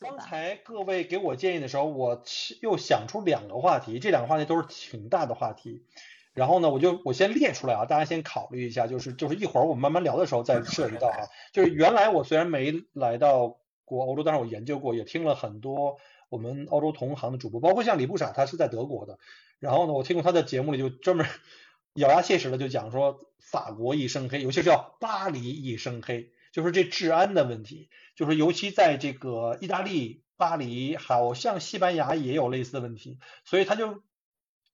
[0.00, 0.18] 刚。
[0.18, 5.84] 才各位给我建议的时候，我其又想出两个话题，这两个话题都是挺大的话题。
[6.32, 11.28] 然后呢，我就我先列出来啊，大家先考虑一下，就是就是一会儿我们慢慢聊的时候再 涉及到哈。
[11.52, 15.96] 就是原来我虽然没来到过欧洲，但是我研究过，也听了很多
[16.28, 19.18] 我们欧洲同行的主播，包括像李布傻，他是在德国的。
[19.58, 21.26] 然后呢，我听过他的节目里就专门
[21.94, 34.02] 咬牙切齿的就讲说法国一身黑，尤其是叫巴黎一身黑，就是这治安的问题，就是尤其在这个意大利巴黎，好像西班牙也有类似的问题，所以他就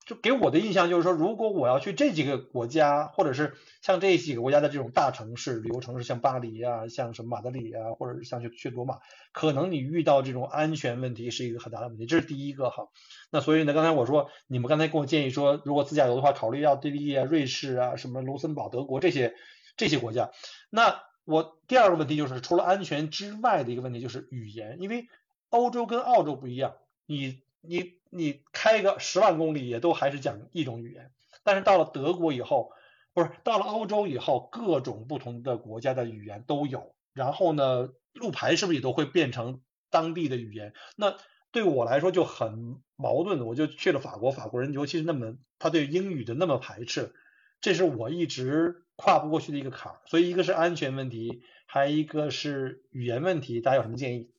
[0.06, 8.98] 就给我的印象就是说，如果我要去这几个国家，或者是像这几个国家的这种大城市旅游城市，像巴黎啊，像什么马德里啊，或者是像去去罗马，
[9.32, 12.86] 可能你遇到这种安全问题是一个很大的问题，这是第一个哈。
[13.32, 19.34] 那所以呢，刚才我说你们刚才给我建议说，如果自驾游的话，考虑要奥地利啊、瑞士啊、什么卢森堡、德国这些
[19.76, 20.30] 这些国家。
[20.70, 25.08] 那我第二个问题就是，除了安全之外的一个问题就是语言，因为
[25.50, 31.10] 欧洲跟澳洲不一样，你你你开个十万公里也都还是讲一种语言，
[31.42, 32.70] 但是到了德国以后，
[33.12, 40.74] 不是到了欧洲以后，各种不同的国家的语言都有，然后呢，路牌是不是也都会变成当地的语言？
[40.96, 41.16] 那
[41.50, 47.14] 对我来说就很矛盾，我就去了法国，法国人尤其是那么他对英语的那么排斥，
[47.60, 49.98] 这是我一直跨不过去的一个坎儿。
[50.06, 54.30] 所以一个是安全问题，还一个是语言问题，大家有什么建议？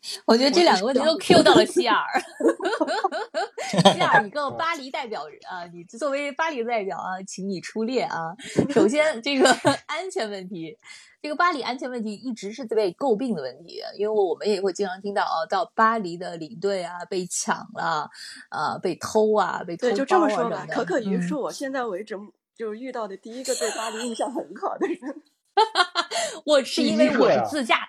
[0.24, 2.02] 我觉得这两个问题都 Q 到了希尔。
[3.92, 8.34] 希尔，你个巴黎代表人啊，你作为巴黎代表啊，请你出列啊。
[8.70, 9.50] 首先，这个
[9.86, 10.74] 安全问题，
[11.20, 18.08] 这个巴黎安全问题一直是被诟病的问题，因为我们也会经常听到啊，到巴黎的领队啊被抢了，
[18.48, 20.66] 啊被偷啊，被偷对，就这么说吧。
[20.70, 22.16] 可可鱼嗯是我现在为止
[22.60, 25.22] 就是遇到的第一个对巴黎印象很好的人。
[26.44, 27.88] 我是因为我是自驾，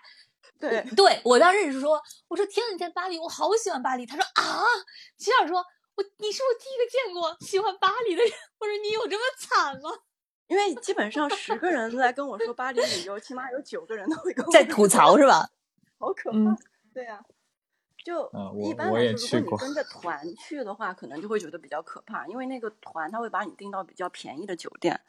[0.58, 4.06] 对，对我当时是说，我说天呐，你在巴黎，我好喜欢巴黎。
[4.06, 4.64] 他说啊，
[5.18, 5.58] 齐老师说，
[5.96, 8.32] 我你是我第一个见过喜欢巴黎的人。
[8.60, 9.90] 我说你有这么惨吗？
[10.48, 15.50] 因为基本上十个人来跟我说巴黎旅游，起码有九个人都会跟我在吐槽是吧？
[16.00, 16.38] 好可怕。
[16.38, 16.58] 嗯
[16.94, 17.22] 对呀、
[18.04, 25.00] 就嗯一般来说，如果你跟着团去的话，可能就会觉得比较可怕，因为那个团他会把你订到比较便宜的酒店，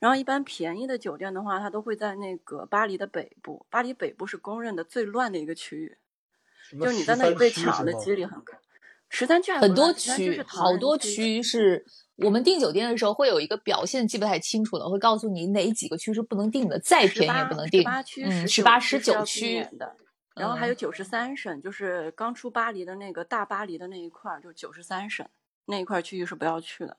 [0.00, 3.64] 然后一般便宜的酒店的话，它都会在那个巴黎的北部。
[3.70, 5.96] 巴黎北部是公认的最乱的一个区域，
[6.78, 8.54] 就是你在那里被抢的几率很高。
[9.08, 11.86] 十三区很多不乱13区好多区区是
[12.16, 17.82] 我们订酒店的时候会有一个表现记不太清楚的，会告诉你哪几个区是不能订的，再便宜也不能订。
[17.82, 19.94] 十八区、嗯，十十八、十九区的，
[20.34, 25.26] 然后还有嗯九十三省，就是刚出巴黎的那个大巴黎的那一块儿，就九十三省
[25.66, 26.96] 那一块区域是不要去的。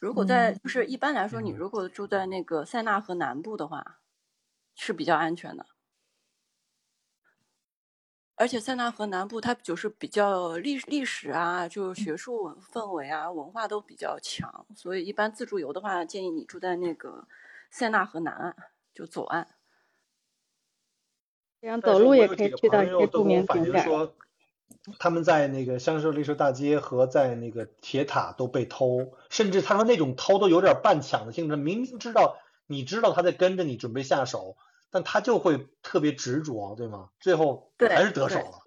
[0.00, 4.00] 如果在嗯就是一般来说，你嗯如果住在那个塞纳河南部的话，
[4.74, 5.66] 是比较安全的。
[8.36, 17.28] 而且塞纳河南部它就是比较历历史啊，就是学术氛围啊，文化都比较强，所以一般自助游的话，建议你住在那个
[17.70, 18.56] 塞纳河南岸，
[18.92, 19.46] 就左岸。
[21.64, 23.88] 这样走路也可以去到一些著名景点。
[24.98, 32.36] 他们在那个香榭丽舍大街和在那个铁塔都被偷，甚至他说那种偷都有点半抢的性质，明明知道
[32.66, 34.58] 你知道他在跟着你准备下手，
[34.90, 37.08] 但他就会特别执着，对吗？
[37.18, 38.60] 最后，还是得手了。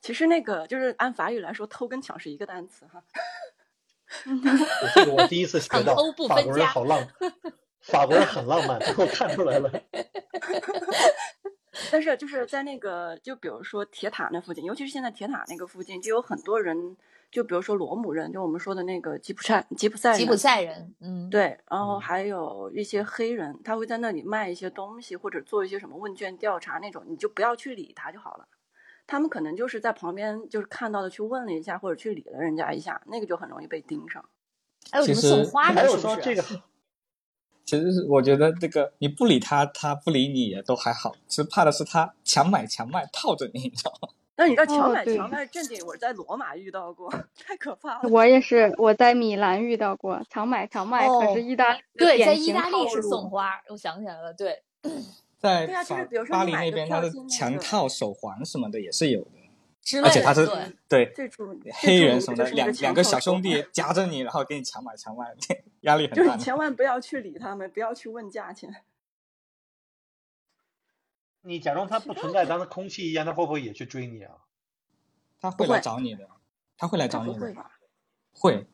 [0.00, 3.02] 其实那个就是按法语来说，偷跟抢是一个单词哈。
[4.94, 5.96] 这个我第一次学到
[6.28, 7.04] 法国人好浪，
[7.80, 9.72] 法国人很浪漫，被我看出来了。
[11.90, 16.96] 但是就是在那个，就比如说铁塔那附近，尤其是现在铁塔那个附近，就有很多人，
[17.30, 28.46] 就比如说罗姆人，就我们说的那个吉普赛吉普赛人，吉普赛人，嗯，对，然后嗯还有一些黑人，他会在那里卖一些东西，或者做一些什么问卷调查那种，你就不要去理他就好了。
[29.06, 34.24] 他们可能就是在旁边就是看到的去问了一下，或者去理了人家一下，那个就很容易被盯上。
[34.90, 36.14] 还有什么送花的，还有是不是？
[36.14, 36.42] 说这个
[37.64, 44.08] 其实是我觉得这个你不理他，他不理你也都还好，其实怕的是他强买强卖套着你，你知道吗？
[44.34, 48.08] 但你知道强买强卖正经，我在罗马遇到过，太可怕了。
[48.08, 54.62] 我也是，我在米兰遇到过强买强卖，可哦是意大利的对，在意大利是送花，我想起来了，对，
[55.38, 59.30] 在对啊就是比如说巴黎那边，他的强套手环什么的也是有的，
[60.02, 60.48] 而且他是
[60.88, 61.12] 对。
[61.74, 65.34] 黑人什么的，两两个小兄弟夹着你，然后给你强买强卖，
[65.82, 66.16] 压力很大。
[66.16, 68.84] 就是你千万不要去理他们，不要去问价钱。
[71.42, 74.32] 你假装他不存在，当他空气一样，他会不会也去追你啊？
[75.40, 76.28] 他会来找你的，
[76.76, 77.56] 他会来找你的，会？
[78.32, 78.66] 会。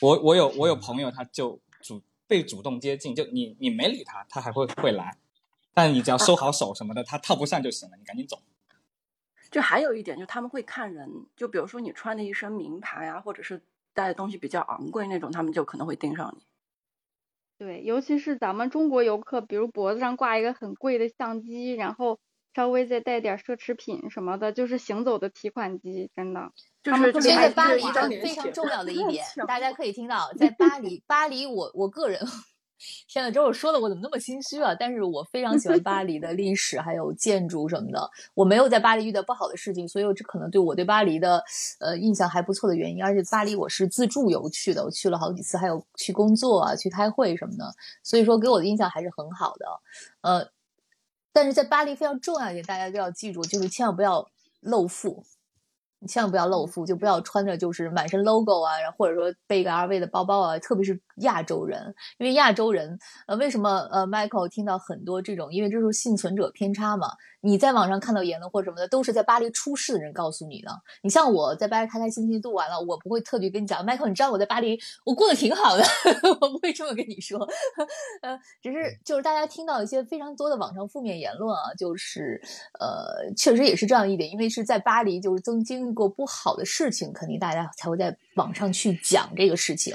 [0.00, 5.18] 我我有我有朋友，他就主被主动接近，就你你没理他，他还会会来，
[5.74, 8.40] 但你只要收好手什么的，他套不上就行了，你赶紧走。
[9.52, 13.62] 就还有一点，就他们会看人，就比如说你穿的一身名牌啊，或者是
[13.94, 16.44] 带的东西比较昂贵那种，他们就可能会盯上你。
[17.58, 22.18] 对，尤其是咱们中国游客，比如脖子上挂一个很贵的相机，然后
[22.54, 26.50] 稍微再带点奢侈品什么的，就是行走的提款机，真的。
[26.82, 27.82] 就是其实在巴黎
[28.20, 32.20] 非常重要的一点， 大家可以听到，在巴黎， 巴黎我我个人，
[33.08, 34.74] 天呐，这我说的我怎么那么心虚啊？
[34.74, 38.10] 但是我非常喜欢巴黎的 历史还有建筑什么的。
[38.34, 41.42] 我没有在巴黎遇到不好的事情，所以这可能对我对巴黎的
[41.80, 43.02] 呃印象还不错的原因。
[43.02, 49.66] 而且巴黎我是自助游去的，我去了好几次，还有去工作啊、去开会什么的，所以说给我的印象还是很好的。
[50.22, 50.50] 呃，
[51.32, 54.28] 但是在巴黎非常重要一点，大家都要记住，就是千万不要
[54.60, 55.24] 露富。
[56.02, 67.08] 你千万不要露富，就不要穿着就是满身 logo 啊，然后或者说背一个 LV 的包包啊，特别是亚洲人，因为亚洲人，呃，为什么呃，Michael 听到很多这种，因为这是幸存者偏差嘛。
[67.44, 70.70] 你在网上看到言论或者什么的，都是在巴黎出事的人告诉你的。
[71.02, 75.82] 你像我在巴黎开开心心度完了，我不会特别跟你讲，Michael，你知道我在巴黎我过得挺好的，
[76.40, 77.40] 我不会这么跟你说。
[78.22, 82.40] 呃，只是就是大家听到一些非常多的网上负面言论啊，就是
[82.78, 89.94] 呃，确实也是这样一点，因为是在巴黎就是曾经历过不好的事情，肯定大家才会在网上去讲这个事情。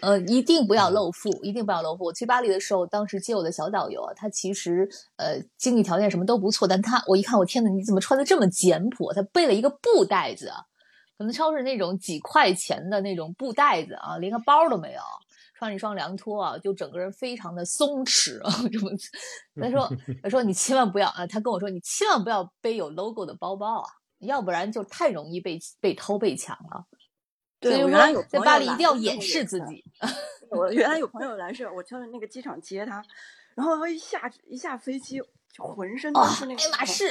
[0.00, 2.04] 呃，一定不要露富，一定不要露富。
[2.04, 9.12] 我去巴黎的时候，当时接我的小导游啊，他其实呃经济条件什么都不错，但他我一看，我天呐，你怎么穿的这么简朴？
[9.14, 10.52] 他背了一个布袋子，
[11.16, 15.00] 可能超市那种几块钱的那种布袋子啊，连个包都没有，
[15.58, 18.90] 穿着一双凉拖啊，就整个人非常的松弛啊， 这么。
[19.60, 19.90] 他说
[20.22, 23.88] 他说你千万不要啊，他跟我说你千万不要背有 logo 的包包啊，
[24.20, 26.86] 要不然就太容易被被偷被抢了。
[27.60, 29.84] 所以对我原来有，在巴黎一定要掩饰自己。
[30.50, 33.02] 我原来有朋友来是，我去那个机场接他，
[33.54, 35.20] 然后他一下一下飞机，
[35.52, 37.08] 就浑身都是那，个爱马仕，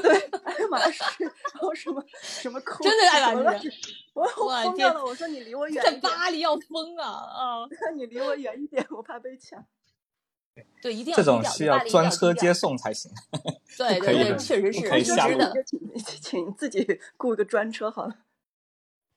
[0.00, 3.70] 对，爱马仕，然后什么什么 Coach 真的爱马仕，
[4.14, 7.68] 我我疯掉了，我说你离我远在一点，巴黎要疯啊啊！
[7.94, 9.62] 你离我远一点，我怕被抢。
[10.82, 13.10] 对，一定要这种需要专车接送才行。
[13.76, 15.52] 对对 对，可以的确实是，可以是下路的。
[15.52, 15.80] 就请
[16.20, 18.14] 请自己雇一个专车好了。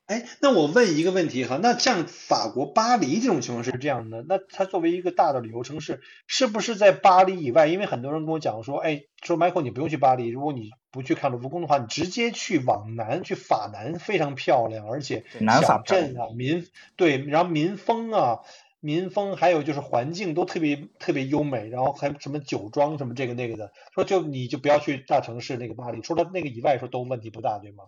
[0.07, 7.67] 哎，那我问一个问题哈，那像法国巴黎这种情况是这样的，那它作为一个大的旅游城市，是不是在巴黎以外？
[7.67, 16.67] 因为很多人跟我讲说，哎，说 Michael 你不用去巴黎，如果你不去看卢浮宫的话，你直接去往南，去法南非常漂亮，而且南法小镇啊、民
[16.97, 18.39] 对，然后民风啊、
[18.81, 27.85] 民风还有就是环境都特别特别优美，然后还有什么酒庄什么这个那个的，说就你就不要去大城市那个巴黎，除了那个以外，说都问题不大，对吗？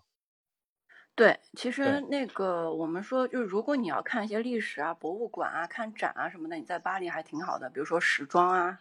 [1.15, 7.69] 对，其实那个我们说，就是如果你要看一些历史啊、博物馆啊、看展啊什么的，你在巴黎还挺好的。
[7.69, 8.79] 比如说时装啊，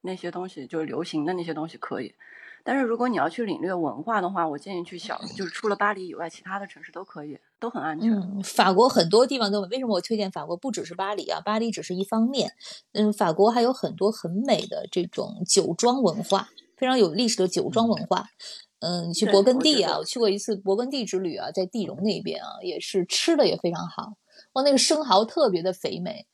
[0.00, 2.16] 那些东西就是流行的那些东西可以。
[2.64, 8.10] 但是如果你要去领略文化的话，我建议去小，就是除了巴黎以外，其他的城市都可以，都很安全。
[8.10, 10.56] 嗯，法国很多地方都为什么我推荐法国？
[10.56, 12.52] 不只是巴黎啊，巴黎只是一方面。
[12.92, 18.26] 嗯，法国还有很多很美的这种酒庄文化，非常有历史的酒庄文化。
[18.80, 24.14] 嗯，你去对勃艮第啊，得我去过一次勃艮第之旅啊，在地荣那边啊，也是吃的也非常好。
[24.54, 26.26] 哇，那个生蚝特别的肥美，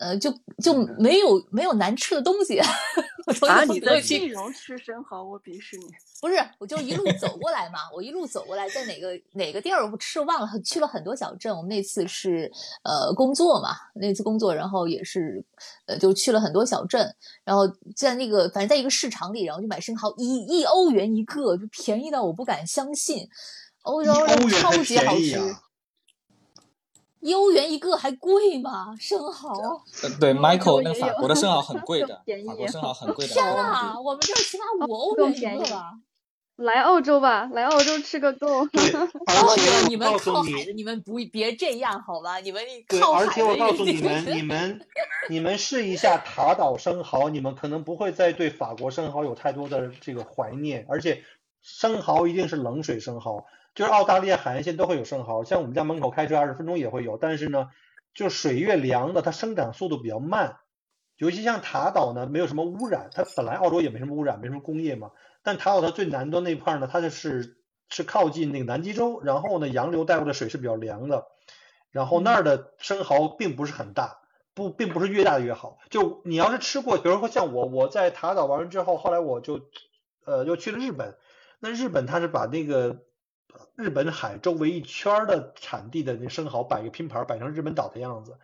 [0.00, 0.32] 呃，就
[0.62, 2.58] 就没有没有难吃的东西。
[3.26, 5.84] 我从啊，一你在去地荣吃生蚝，我鄙视你。
[6.22, 11.54] 不是，我就一路走过来嘛，我一路走过来，在哪个哪个地儿我吃忘了，去了很多小镇。
[11.54, 12.50] 我们那次是
[12.82, 15.44] 呃工作嘛，那次工作，然后也是
[15.86, 17.14] 呃就去了很多小镇，
[17.44, 23.28] 然后在那个反正在一个市场里，然后就买生蚝，一一欧元一个，就便宜到我不敢相信，
[23.82, 24.12] 欧一洲
[24.48, 25.38] 超级好吃，
[27.34, 28.94] 欧元一个还贵吗？
[28.98, 29.50] 生蚝？
[30.02, 33.32] 呃对，Michael 那法国的生蚝很贵的 便，法国生蚝很贵的。
[33.34, 35.92] 天欧呐，元我们这儿起码五欧元更便宜一个吧？
[36.56, 38.66] 来澳洲吧，来澳洲吃个够。
[38.66, 42.38] 对，哦而且哟，我你们你靠海的，你们不别这样好吧？
[42.40, 44.80] 你们对，靠海的而且我告诉你们，你们
[45.30, 51.22] 你们试一下塔岛生蚝，你们可能不会再对法国生蚝有太多的这个怀念，而且
[51.62, 57.68] 生蚝一定是冷水生蚝，就是澳大利亚海岸线都会有生蚝，像我们家门口开车二十分钟也会有，但是呢，
[58.14, 60.58] 就水越凉的，它生长速度比较慢，
[61.16, 65.10] 尤其像塔岛呢，没有什么污染，它本来澳洲也没什么污染，没什么工业嘛，
[65.42, 67.58] 但塔岛它最南端那块儿呢，它就是
[67.88, 71.26] 是靠近那个南极洲，然后呢，洋流带过的水是比较凉的。
[71.90, 74.20] 然后那儿的生蚝并不是很大，
[74.54, 75.78] 不，并不是越大越好。
[75.90, 79.60] 就你要是吃过，比如说像我，我在塔岛玩完之后，后来我就，
[80.24, 81.16] 呃，又去了日本。
[81.58, 83.02] 那日本它是把那个
[83.74, 88.38] 日本海周围一圈儿的产地的那生蚝摆个拼盘儿，摆成日本岛的样子。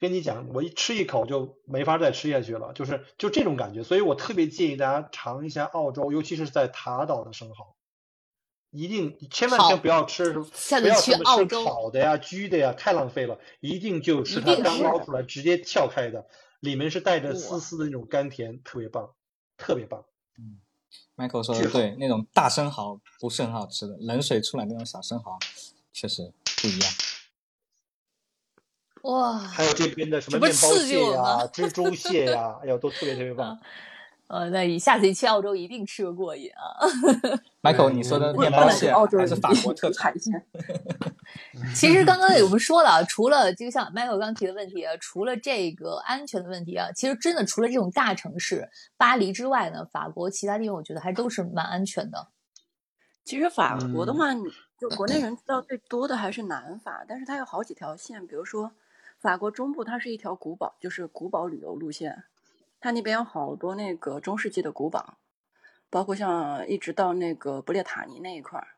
[0.00, 3.82] 跟你讲，我一吃一口就没法再吃下去了，就是就这种感觉。
[3.82, 7.74] 所以我特别建议大家尝一下澳洲，尤其是在塔岛的生蚝。
[8.70, 10.46] 一定千万好千不要吃什么，
[10.82, 13.40] 不要什么洲烤的呀、焗的呀，太浪费了。
[13.60, 16.26] 一定就是它刚捞出来直接撬开的，
[16.60, 19.14] 里面是带着丝丝的那种甘甜，特别棒，
[19.56, 20.04] 特别棒。
[21.16, 25.38] Michael 说的对，那种大生蚝不是很好吃的，冷水出来那种小生蚝
[25.92, 26.92] 确实不一样。
[29.02, 33.58] 哇，还有这边的什么面包蟹呀、蜘蛛蟹呀，哎呦，都特别特别棒。
[34.28, 36.84] 呃，那你下次一去澳洲一定吃个过瘾啊
[37.62, 40.18] ！Michael，你说的我面包蟹澳洲还是法国特产海？
[40.18, 40.46] 鲜。
[41.74, 48.68] 其实刚刚我们说了啊，除了就像 Michael 刚提的问题啊，除了这个安全的问题啊，其实真的除了这种大城市
[48.98, 52.28] 巴黎之外呢，法国其他地方我觉得还都是蛮安全的。
[53.24, 54.44] 其实法国的嗯话，你
[54.78, 58.72] 就国内人知道最多的还是南法，但是它有好几条线，比如说
[59.20, 62.24] 法国中部，它是一条古堡，就是古堡旅游路线，
[62.80, 65.18] 它那边有好多那个中世纪的古堡，
[65.90, 68.68] 包括像一直到那个布列塔尼那一块儿，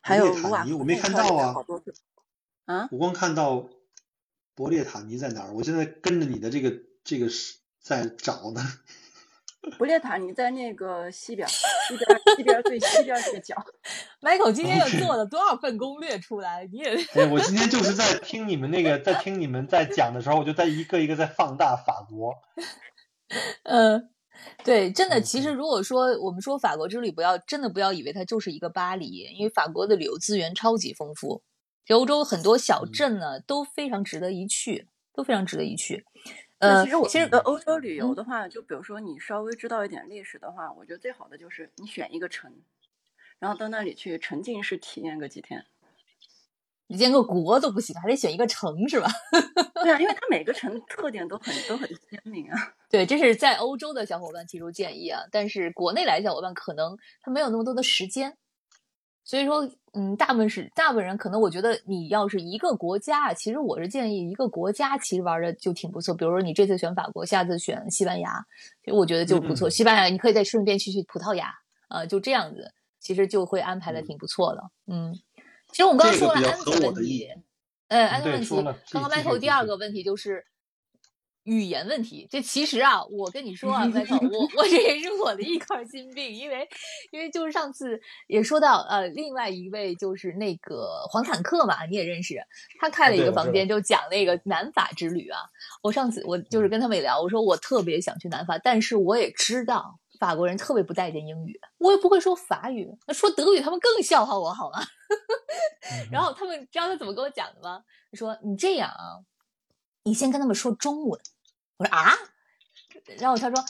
[0.00, 0.26] 还有
[0.78, 1.54] 我没看到啊
[2.66, 3.68] 啊，我光看到
[4.54, 8.62] 伯列塔尼在哪儿，我现在跟着你的这个这个是在找呢。
[9.78, 13.54] 布列塔尼在那个西边，西边西边儿最西边儿这个角。
[14.20, 16.68] Michael 今天又 做了多少份攻略出来？
[16.70, 22.34] 你也 哎，我今天就是在听你们那个，在听你们在讲的时候，我就在一个一个在放大法国。
[23.64, 24.10] 嗯，
[24.64, 29.06] 对，真的，其实如果说我们说法国之旅，不要真的不要以为它就是一个巴黎，
[29.36, 31.42] 因为法国的旅游资源超级丰富，
[31.88, 36.04] 欧洲很多小嗯镇呢都非常值得一去，都非常值得一去。
[36.64, 42.52] 那呃，其实我觉得欧洲旅游嗯的话，就比如说你稍微知道一点历史的话，我觉得最好的就是你选一个城，
[43.38, 45.66] 然后到那里去沉浸式体验个几天。
[46.86, 49.08] 你建个国都不行，还得选一个城是吧？
[49.82, 52.74] 对啊，因为它每个城特点都很都很鲜明啊。
[52.90, 58.36] 对，这是在欧洲的小伙伴提出建议啊，但是国内来的小伙伴可能他没有那么多的时间，
[59.24, 68.44] 所以说，嗯，大部分是大部分人可能我觉得你要是一个国家，啊，其实我是建议一个国家其实玩的就挺不错，比如说你这次选法国，下次选西班牙，
[68.84, 69.68] 其实我觉得就不错。
[69.68, 71.52] 嗯西班牙你可以再顺便去去葡萄牙
[71.88, 74.62] 啊、就这样子，其实就会安排的挺不错的。
[74.88, 75.14] 嗯，
[75.70, 77.28] 其实我们刚刚说了安全问题，
[77.88, 80.44] 呃，安全对问题，刚刚 Michael 第二个问题就是
[81.44, 82.26] 语言问题。
[82.30, 86.68] 这其实啊，我跟你说啊，Michael，我我这也是我的一块心病，因为
[87.10, 92.34] 因为就是上次也说到呃，另外一位就是那个黄坦克嘛，你也认识，
[92.80, 95.38] 他开了一个房间，就讲那个南法之旅啊。
[95.82, 99.98] 我上次我就是跟他们也聊，我说我特别想去南法，但是我也知道。
[100.20, 104.78] 法国人特别不待见英语，我也不会说法语，那说德语他们更笑话我好吗？
[106.10, 107.82] 然后他们知道他怎么跟我讲的吗？
[108.12, 109.18] 他说：“你这样啊，
[110.04, 111.20] 你先跟他们说中文。”
[111.76, 112.12] 我说：“啊？”
[113.18, 113.64] 然后他说：“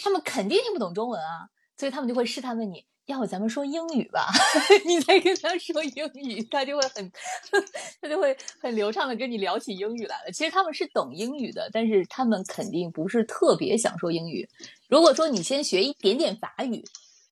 [0.00, 4.28] 他们肯定听不懂中文啊，所以他们就会试探问你，要不咱们说英语吧？
[4.84, 7.12] 你再跟他说英语，他就会很，
[8.02, 10.32] 他就会很流畅的跟你聊起英语来了。
[10.32, 14.48] 其实他们是懂英语的，但是他们肯定不是特别想说英语。
[14.88, 16.84] 如果说你先学一点点法语，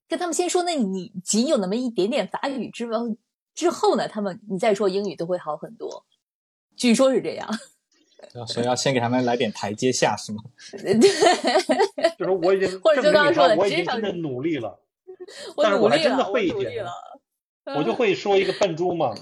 [0.09, 3.17] 跟他们先说，那你仅有那么一点点法语之后，
[3.55, 6.07] 之后呢，他们你再说英语都会好很多。
[6.77, 7.51] 据说是这样。
[8.47, 10.43] 所以要先给他们来点台阶下，是吗？
[10.73, 10.91] 对，
[12.19, 14.81] 就是我已经或者就刚刚说我已经真的努力了，
[15.57, 16.93] 我但是我还真的努力了，我会一点努力了。
[17.77, 19.15] 我就会说一个笨猪嘛。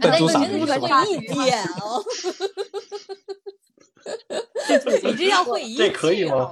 [0.00, 2.04] 笨猪傻逼是吧会一点哦，
[5.04, 6.50] 你这要会一这可以句吗？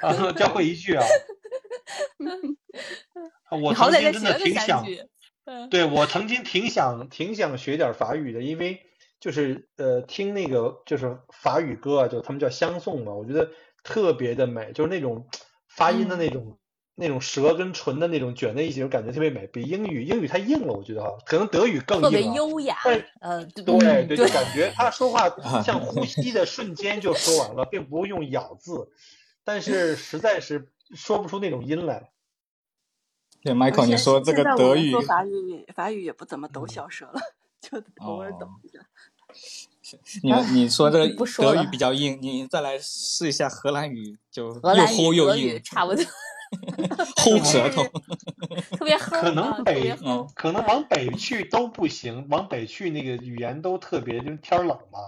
[0.00, 1.04] 啊，教会一句啊。
[3.44, 4.82] 啊我曾经真的挺想，
[5.70, 8.82] 对我曾经挺想挺想学点法语的，因为
[9.22, 13.52] 就是呃听那个就是法语歌啊，就他们叫相送嘛，我觉得
[13.84, 15.28] 特别的美，就是那种
[15.68, 16.58] 发音的那种、
[16.96, 22.34] 那种舌跟唇的那种卷在一起，就感觉特别美，比英语英语太硬了，我觉得哈，可能德语更特别硬啊。
[22.34, 25.30] 优雅对，呃，对对就感觉他说话
[25.62, 28.90] 像呼吸的瞬间就说完了，并不用咬字，
[29.44, 32.10] 但是实在是说不出那种音来。
[33.44, 37.20] 对，Michael，你说这个德语，法语，法语也不怎么抖小舌了，
[37.60, 38.78] 就偶尔抖哦一下。
[40.22, 46.04] 你你说这个不说了德语比较硬，你再来试一下荷兰语，就又荷兰语、齁又硬，差不多，
[47.16, 47.82] 齁舌头。
[48.76, 50.26] 特别齁可能北齁。
[50.34, 54.98] 可能往北去都不行，往北去那个语言都特别，就是天冷嘛。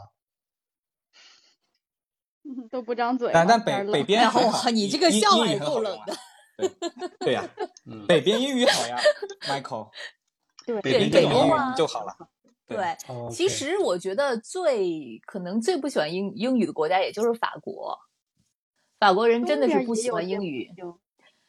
[2.46, 6.14] 嗯都不张嘴但但北北边还好，你这个笑话也够冷的。
[6.58, 6.70] 对
[7.20, 7.42] 对呀，
[7.86, 8.98] 嗯，北边英语好呀
[9.48, 9.88] ，Michael，
[10.66, 12.14] 对北边英语就好了。
[12.66, 12.96] 对
[13.30, 17.98] 其实我觉得最可能最不喜欢英英语的国家，也就是法国。
[18.98, 20.70] 法国人真的是不喜欢英语，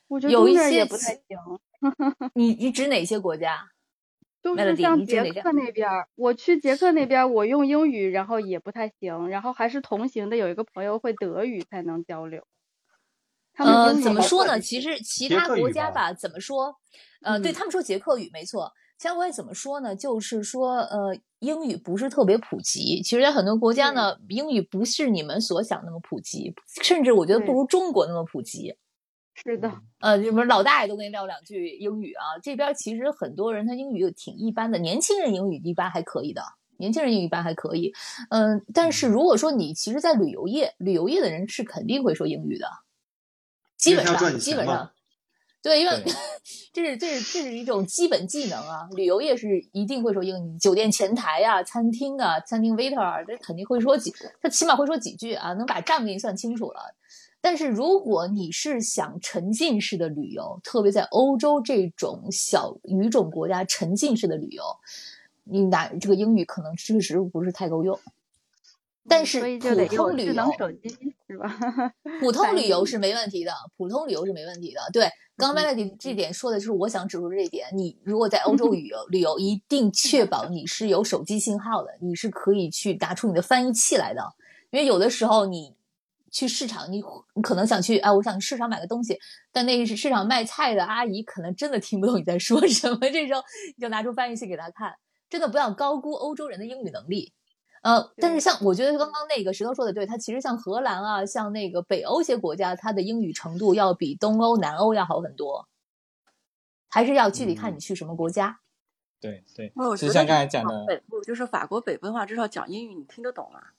[0.07, 1.37] 我觉得有一些不太行。
[2.33, 3.69] 你你指哪些国家？
[4.43, 12.45] 就是像捷克那边儿，我去捷克那边儿，我用英语，然后也不太行，然后还是同行的有一个朋友会德语才能交流。
[13.53, 14.59] 他们怎么说呢？
[14.59, 16.75] 其实其他国家吧，怎么说？
[17.21, 18.71] 呃，对嗯他们说捷克语没错。
[18.97, 19.95] 其他国家怎么说呢？
[19.95, 23.01] 就是说，呃，英语不是特别普及。
[23.01, 28.73] 其实，在很多国家呢，英语不是你们所想那么普及，甚至我觉得不如中国那么普及。
[29.33, 32.39] 是的， 呃，什么老大爷都跟你撂两句英语啊。
[32.41, 36.41] 这边其实很多人他英语挺一般的，年轻人英语一般还可以的，
[36.77, 37.93] 年轻人英语一般还可以。
[38.29, 42.69] 嗯、但是如果说你其实，在旅游业，旅游业的人是肯定会说英语的，
[43.77, 44.89] 基本上基本上。
[45.65, 46.03] 对，因为
[46.71, 56.93] 这是这是这是一种基本技能啊，旅游业是一定会说英语，酒店前台啊、餐厅啊、餐厅 waiter 啊，这肯定会说几，他起码会说几句啊，能把账给你算清楚了。
[57.41, 64.63] 但是如果你是想沉浸式的旅游，特别在欧洲这种小语种国家沉浸式的旅游，
[65.45, 67.99] 你拿这个英语可能确实不是太够用。
[69.07, 70.89] 但是普通旅有智能游，手机
[71.27, 71.57] 是吧？
[72.19, 74.81] 普通旅游是没问题的，普通旅游是没问题的。
[74.91, 77.67] 对，刚刚 Melody 这点说的就是我想指出这一点。
[77.75, 84.21] 你如果在欧洲 旅游，旅游一定确保你是有手机信号的，你是可以去拿出你的翻译器来的。
[84.71, 85.75] 因为有的时候你
[86.31, 87.03] 去市场，你
[87.35, 89.17] 你可能想去，哎，我想去市场买个东西，
[89.51, 93.41] 但那是市场卖菜的阿姨可能真的听不懂你在说什么，这时候
[93.77, 94.93] 你就拿出翻译器给她看。
[95.29, 97.33] 真的不要高估欧洲人的英语能力。
[97.85, 105.67] 呃，但是像我觉得刚刚那个石头说的对，它其实像荷兰啊，像那个北欧一些国家，它的英语程度要比东欧、南欧要好很多，
[106.89, 108.59] 还是要具体看你去什么国家。
[109.21, 113.73] 对对哦我，就像觉得刚才讲的，北部就是法国北部的话，至少讲英语你听得懂啊。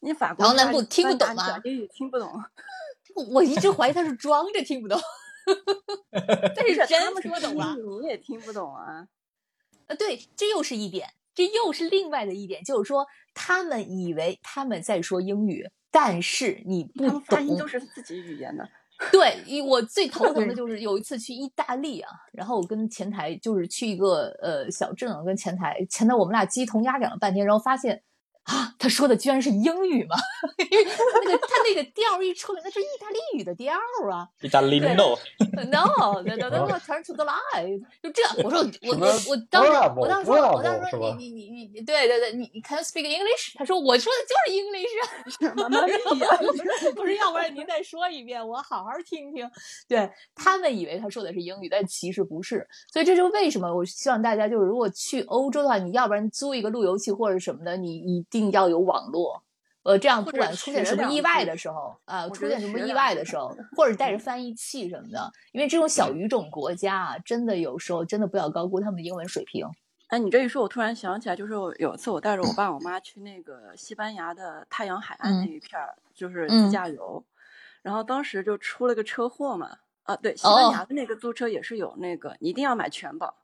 [0.00, 2.28] 你法国南部听不懂吗英语听不懂，
[3.14, 5.00] 我我一直怀疑他是装着听不懂，
[6.10, 7.76] 但是不他真们说听得懂了。
[8.00, 9.06] 你也听不懂啊。
[9.86, 18.66] 呃，对，这又是一点，这又是另外的一点，就是说他们以为他们在说英语，但是你不他们发音懂都是自己语言的，
[19.12, 28.02] 对，我最头疼的 就是有一次去意大利啊，然后我跟前台就是去一个呃小镇啊，跟前台前台我们俩鸡同鸭讲了半天，然后发现
[28.46, 30.16] 啊，他说的居然是英语嘛，
[30.70, 35.16] 因为那个他那个调儿一出来，那是意大利语的调儿啊意大利 no
[35.66, 43.54] no no no turn to the line，就这，我说我我我当时我当时说我当时说你你你你对对对，你你 can you speak English？
[43.56, 45.54] 他说我说的就是 English 啊。
[45.56, 49.48] 慢慢地不是，要不然您再说一遍，我好好听听。
[49.88, 52.66] 对他们以为他说的是英语，但其实不是。
[52.92, 59.42] 所以这就是为什么我希望大家就是，如果去欧洲的话，你要不然租一个路由器或者什么的，你一定要有网络。
[59.82, 69.64] 呃，这样不管出现什么意外的时候啊、出现什么意外的时候，或者带着翻译器什么的，因为这种小语种国家啊，真的有时候真的不要高估他们的英文水平。
[70.08, 77.24] 哎，你这一说，我突然想起来，就是我有一次我带着我爸我妈去那个西班牙的太阳海岸那嗯一片儿，就是嗯自驾游，
[77.82, 79.78] 然后当时就出了个车祸嘛。
[80.02, 83.34] 啊，对，西班哦牙的那个租车也是有那个，你一定要买全保，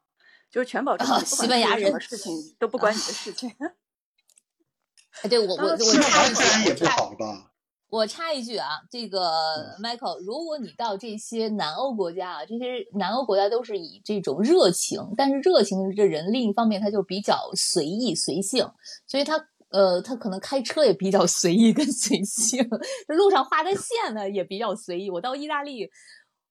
[0.48, 3.52] 就是全保之后哦西班牙什么人事情都不关你的事情。
[3.58, 3.72] 哎，
[5.28, 7.50] 对我我我插一句也不我插好吧？
[7.88, 9.20] 我插一句啊，这个
[9.82, 18.66] Michael，如果你到这些南欧国家啊，这些南欧国家都是以这种热情，但是热情这人另一方面他就比较随意随性，
[19.06, 22.66] 所以他呃他可能开车也比较随意跟随性，
[23.06, 25.10] 这 路上画的线呢也比较随意。
[25.10, 25.90] 我到意大利。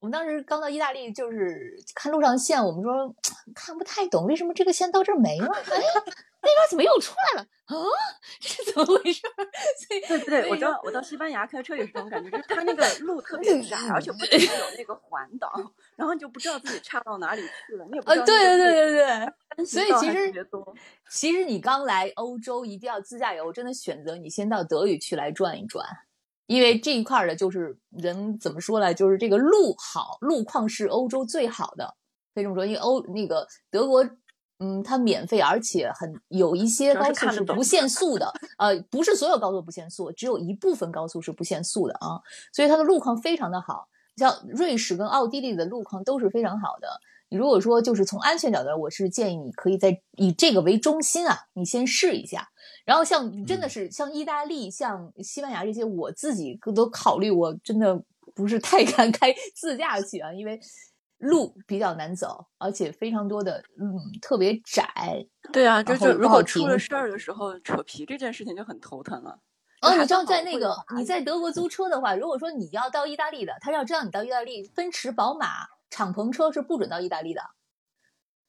[0.02, 3.14] 我们当时刚到意大利，就是看路上线，我们说
[3.54, 5.46] 看不太懂，为什么这个线到这儿没了？
[5.46, 5.62] 哎，
[6.42, 7.46] 那边怎么又出来了？
[7.66, 7.76] 啊，
[8.40, 9.20] 这是怎么回事？
[9.86, 15.52] 所以对对对，我到我到西班牙开车也是这种感觉，就是它那个路特别窄，而且不停的有那个环岛，
[15.94, 20.32] 然后你就不知道自己差到哪里去了，你也不啊，知道对对对对，对对，所以其实。
[21.08, 25.86] 其实你刚来欧洲一定要自驾游，真的选择你先到德语区来转一转，
[26.52, 31.94] 因为这一块儿的就是人怎么说呢，就是这个路好，路况是欧洲最好的，
[32.34, 34.08] 可以这么说，因为欧那个德国。
[34.64, 43.88] 嗯，它免费，而且很有一些高速是不限速的，呃，不是所有高速不限速，只有一部分高速是不限速的啊，所以它的路况非常的好。
[44.16, 46.86] 像瑞士跟奥地利的路况都是非常好的。
[47.28, 52.50] 你如果说就是从安全角度，我是建议你可以在以这个为中心啊，你先试一下。
[52.84, 58.02] 然后像真的是像意大利、像西班牙这些，我自己都考虑，我真的
[58.34, 60.58] 不是太敢 开自驾去啊，因为
[61.18, 63.86] 路比较难走，而且非常多的嗯
[64.20, 65.24] 特别窄。
[65.52, 69.38] 对啊，就就如果出了事儿的时候，扯皮这件事情就很头疼了。
[69.82, 75.46] 哦，你知道在那个你在德国租车的话，如果说你要到意大利的，他要知道你到意大利，奔驰、宝马、
[75.90, 77.42] 敞篷车是不准到意大利的，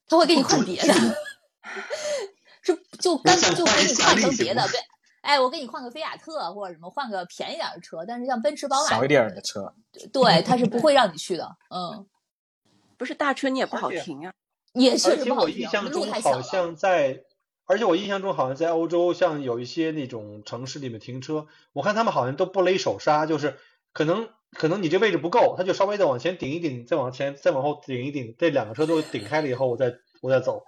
[0.08, 0.94] 他会给你换别的，
[2.64, 4.80] 是就干脆就给你换成别的，对，
[5.20, 9.74] 哎，我给你换个菲亚特或者什么，换个便宜点儿的车，但是像奔驰、宝马小一点儿的车，
[10.12, 12.06] 对，他是不会让你去的，嗯，
[12.98, 14.32] 不是大车你也不好停啊。
[14.72, 16.36] 也确而且我实不好停印象中路太小了。
[16.36, 17.22] 好像在，
[17.64, 23.56] 而且我印象中好像在欧洲，像有一些那种城市里面停车，我看他们好像都不勒手刹，就是
[23.92, 30.64] 可能可能你这位置不够，他就稍微的往前顶一顶，再往前再往后顶一顶，这两个车都顶开了以后，我再我再走。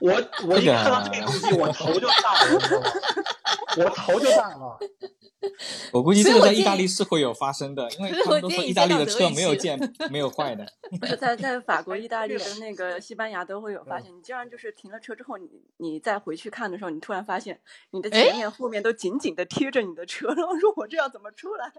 [0.00, 0.12] 我
[0.46, 2.90] 我一这个看到这个东西，我头就大了，你知道吗？
[3.78, 4.78] 我头就大了。
[5.92, 9.78] 我估计这个在意大利是会有发生的，因为他们都说意大利的车没有见
[10.10, 10.66] 没有坏的。
[10.98, 21.70] 不 是在在法国、意大利跟那个西班牙都会有嗯发现，你这样就是停了车之后，你你再回去看的时候，你突然发现你的哎前面、后面都紧紧的贴着你的车，然 后说我这要怎么出来？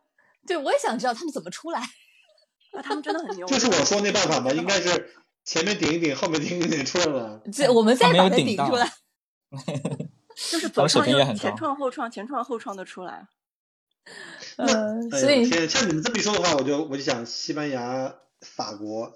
[0.45, 1.79] 对，我也想知道他们怎么出来。
[1.79, 3.47] 啊，他们真的很牛。
[3.47, 4.51] 就是我说那办法吗？
[4.51, 7.41] 应该是前面顶一顶，后面顶一顶出来了。
[7.53, 8.91] 这我们再把它顶出来。
[10.51, 13.27] 就是左创右前创后创前创后创的出来。
[14.57, 19.13] 嗯 哎所以像你们这么一说的话，我就我就想西班牙、法国，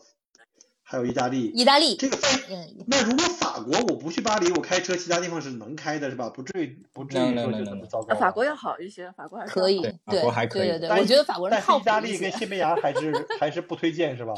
[0.84, 1.48] 还有意大利。
[1.48, 6.30] 意大利，这个翻译，嗯，那如果法国我不去巴黎，我开车其他地方是能开的，是吧？
[6.30, 8.16] 不至于不至于说就这么糟糕。
[8.16, 12.32] 啊法国要好一些，法国还是可以，对法国还可以对对对，我觉得法国人但意大利跟。
[12.32, 14.34] 西班牙还是还是不推荐，是吧？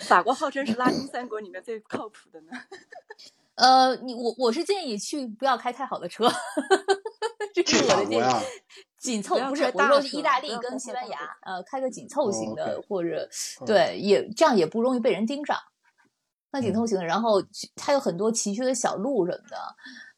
[0.00, 2.50] 法国号称是拉丁三国里面最靠谱的呢。
[3.56, 6.28] 呃，你我我是建议去不要开太好的车，
[7.54, 8.32] 这是我的建议。
[8.98, 13.28] 紧凑不是大车说是意大利跟西班牙呃，开个紧凑型的，或者
[13.60, 15.56] 嗯对也这样也不容易被人盯上。
[16.50, 17.42] 那紧嗯凑型的，然后
[17.76, 19.56] 它有很多崎岖的小路什么的，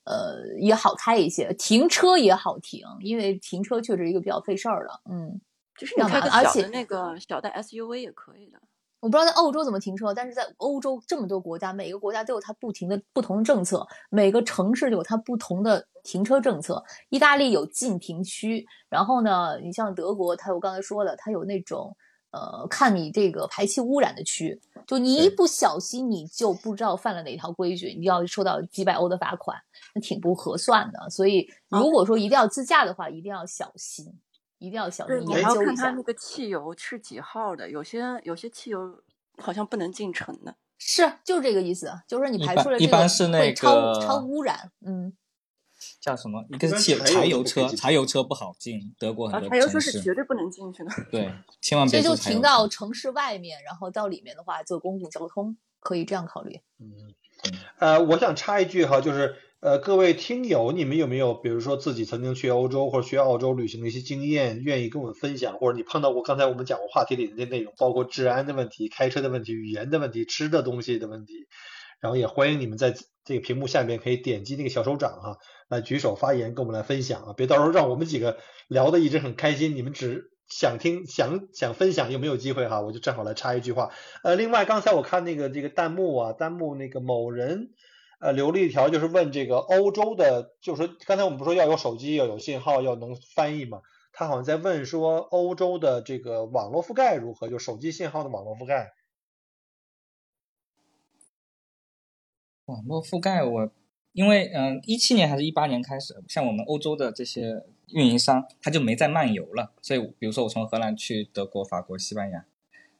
[0.04, 5.40] 呃，也好开一些，停车也好停，因为停车确实一个比较费事儿的，嗯。
[5.78, 8.58] 就是你要开个小麻而且的那个小的 SUV 也可以的。
[9.00, 16.82] 我不知道在欧洲怎么停车，但是在欧洲这么多国家，每个国家都有它不停的不同的政策，每个城市有它不同的停车政策。
[17.10, 21.96] 意大利有禁停区，然后呢，你像德国，它我刚才说的，它有那种
[22.32, 29.56] 呃看你这个排气污染的区，就你一不小心你就不知道犯了哪条规矩，你要收到几百欧的罚款，
[29.94, 31.10] 那挺不合算的。
[31.10, 34.06] 所以如果说一定要自驾的话，一定要小心，
[34.58, 36.02] 一定要小，心你还要研究一下看它那。
[36.02, 39.02] 个汽油是几号的，有些有些汽油
[39.38, 40.56] 好像不能进城的。
[40.78, 45.12] 是，就是这个意思，就是说你排出来这个般是那会超个超污染，嗯，
[46.00, 46.44] 叫什么？
[46.50, 49.80] 一个是汽柴油柴油车，柴油车不好进，德国啊很，多柴油车。
[49.80, 50.90] 是绝对不能进去的。
[51.10, 52.68] 对， 千万所以就停到。
[52.68, 56.60] 城市外面，然后到里面的话坐公共交通，可以这样考虑。
[56.78, 57.14] 嗯，
[57.78, 71.32] 呃，我想插一句哈，就是呃，各位听友，你们有没有比如说自己曾经去欧洲或者去澳洲旅行的一些经验，愿意跟我们分享，或者你碰到过刚才我们讲过话题里的内容，包括治安的问题、开车的问题、语言的问题、吃的东西的问题，
[72.00, 75.38] 然后也欢迎你们在这个屏幕下面可以点击那个小手掌哈，
[75.70, 78.36] 来举手发言，跟我们来分享啊，别到时候让我们几个
[78.68, 83.90] 聊的一直很开心，你们只想听想想分享又没有机会哈，我就正好来插一句话。
[84.22, 87.70] 呃，另外刚才我看那个这个弹幕啊，弹幕那个某人
[88.18, 98.94] 呃留了一条，就是问这个欧洲的，就是说刚才我们不说要有手机要有信号要能翻译嘛，他好像在问说欧洲的这个网络覆盖如何，就手机信号的网络覆盖。
[102.64, 103.70] 网络覆盖我，
[104.12, 109.72] 因为嗯，一七年还是一八年开始，像我们欧洲的这些运营商，他就没再漫游了。
[109.80, 112.44] 所以，比如说我从荷兰去德国、法国、西班牙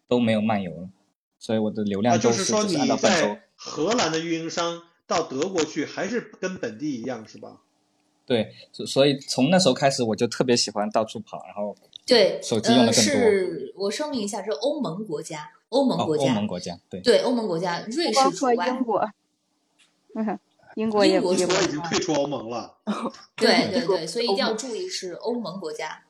[0.07, 0.90] 都没有漫游了，
[1.38, 3.42] 所以我的流啊，量都就是说你在。
[3.59, 7.61] 荷兰的运营商到德国去，还是跟本地一样是吧？
[8.27, 18.66] 对，所所以从那时候开始，我就特别喜欢到处跑，然后对，手机用的更多是我声明一下，是欧盟国家，欧盟哦，国家，欧盟国家，对，对欧盟国家，瑞士除外。
[18.66, 19.09] 英国，
[20.14, 20.38] 嗯，
[20.75, 22.79] 英国也英国我已经退出欧盟了。
[23.37, 26.03] 对对对， 所以一定要注意是欧盟国家。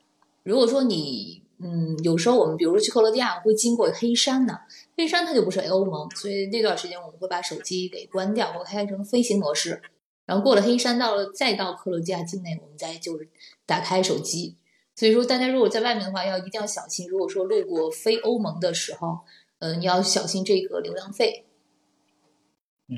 [0.43, 4.61] 如果说你嗯，有时候我们比如说去克罗地亚会经过黑山呢，
[4.97, 9.81] 黑山它就不是欧盟，所以那段时间我们会把手机给关掉，我开成飞行模式。
[10.27, 13.29] 然后过了黑山，到了再到克罗地亚境内，我们再就是
[13.65, 14.57] 打开手机。
[14.95, 17.09] 所以说，大家如果在外面的话，要一定要小心。
[17.09, 19.21] 如果说路过非欧盟的时候，
[19.59, 21.45] 呃，你要小心这个流量费。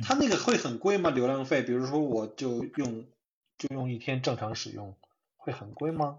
[0.02, 1.10] 它那个会很贵吗？
[1.10, 1.62] 流量费？
[1.62, 3.04] 比如说我就用
[3.56, 4.94] 就用一天正常使用，
[5.36, 6.18] 会很贵吗？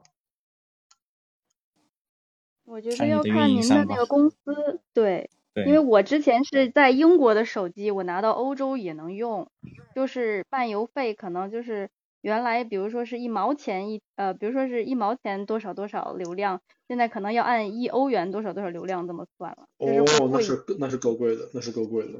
[2.69, 9.49] 我觉得要看您的那个公司，对，对，因为我之前是在英国的手机，我拿到欧洲也能用，
[9.95, 11.89] 就是漫游费可能就是
[12.21, 20.39] 原来比如说是一毛钱一呃，比如说是一毛钱多少多少流量，现在可能要按一欧元多少多少流量这么算了，就是哦，那。
[20.39, 22.19] 是那是够贵的，那是够贵的。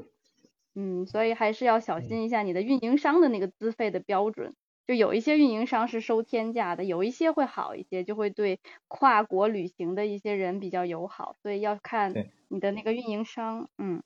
[0.74, 4.54] 嗯，所以还是要小心一下你的运营商的那个资费的标准。
[4.90, 12.12] 就有一些运营商是收天价的，有一些会好一些，就会对跨国旅行的一些人比较友好，所以要看
[12.48, 13.68] 你的那个运营商。
[13.78, 14.02] 嗯，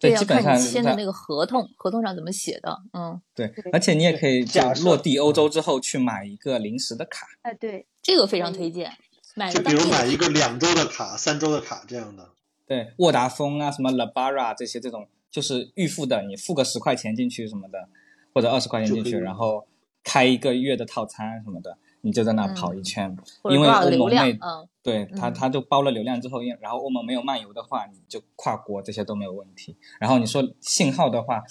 [0.00, 8.90] 对，要基本上看你签的那个合同，合同上怎么写的，嗯，对对，而且你也可以就假落地欧洲之后去买一个临时的卡，哎，对，这个非常嗯推荐，
[9.36, 12.30] 买就比如买一个两周的卡、三周的卡这样的。
[12.66, 17.88] 对，沃达丰啊，什么 Labara 这些这种，就是预付的，你付个十块钱进去什么的，
[18.34, 19.64] 或者二十块钱进去，然后
[20.04, 23.16] 开一个月的套餐什么的，你就在那跑一圈。
[23.50, 29.76] 因为欧盟内，嗯，对它嗯它就包了流量之后，因然后欧盟没有漫游的话，你就跨国这些都没有问题。
[30.00, 31.42] 然后你说信号的话，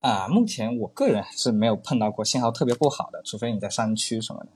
[0.00, 4.50] 啊，目前我个人是没有碰到过信号特别不好的，除非你在山区什么的。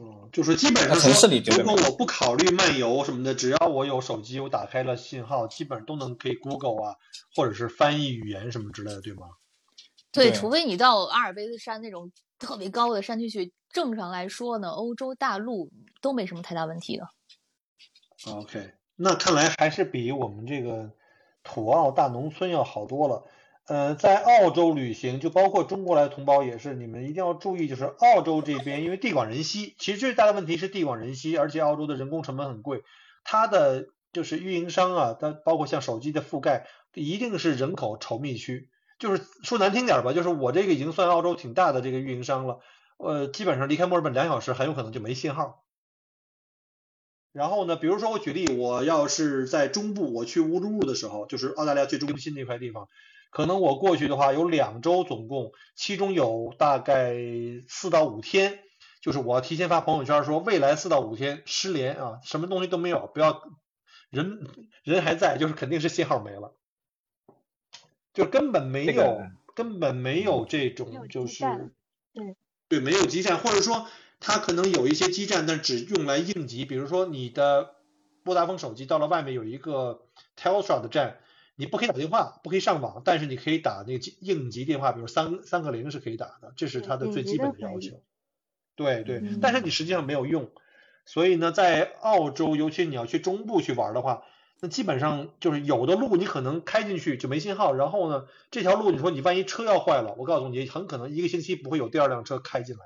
[0.00, 6.94] 嗯，就是基本上城市说里如果我不考虑漫游什么的，只要我有手机，我打开了信号，基本上都能可以 Google 啊，
[7.34, 9.22] 或者是翻译语言什么之类的，对吗？
[10.12, 17.08] 对，对除非你到阿尔卑斯山那种特别高的山区去，正常来说呢，欧洲大陆都没什么太大问题的。
[18.26, 20.92] OK，那看来还是比我们这个
[21.42, 23.24] 土澳大农村要好多了。
[23.66, 32.82] 呃，在澳洲旅行，就包括中国来的同胞也是，你们一定要注意，就是澳洲这边，因为地广人稀，其实最大的问题是地广人稀，而且澳洲的人工成本很贵，
[33.24, 38.70] 它的就是运营商啊，它包括像手机的覆盖，一定是人口稠密区。
[38.98, 42.60] 就是说难听点吧，就是我这个已经算澳洲挺大的这个运营商了，
[42.98, 45.64] 呃，基本上离开墨尔本两小时，很有可能就没信号。
[47.30, 52.88] 然后呢，比如说我举例，我要是在中部，我去乌鲁鲁的时候，就是澳大利亚最中心那块地方，
[53.30, 57.14] 可能我过去的话有两周，总共其中有大概
[57.68, 58.58] 四到五天，
[59.02, 63.42] 就是我提前发朋友圈说未来四到五天失联啊，什么东西都没有，不要
[64.10, 64.40] 人
[64.82, 66.56] 人还在，就是肯定是信号没了，
[68.18, 71.44] 就根本没有、这个根本没有这种就是
[72.12, 72.36] 对
[72.68, 73.86] 对，没有基站，或者说
[74.18, 76.64] 它可能有一些基站，但只用来应急。
[76.64, 77.76] 比如说你的
[78.24, 80.02] 拨达丰手机到了外面有一个
[80.36, 81.18] Telstra 的站，
[81.54, 88.02] 你不可以打电话，不可以上网，但是你可以打那个急应急电话，比如三三个零是可以打的，这是它的最基本的要求。
[88.74, 90.50] 对对，嗯但是你实际上没有用，
[91.04, 94.24] 所以呢，在澳洲，尤其你要去中部去玩的话，
[94.60, 102.82] 那基本上就是有的路你可能开进去就没信号，然后呢，这条路你说你万一车要坏了，我告诉你，很可能一个星期不会有第二辆车开进来。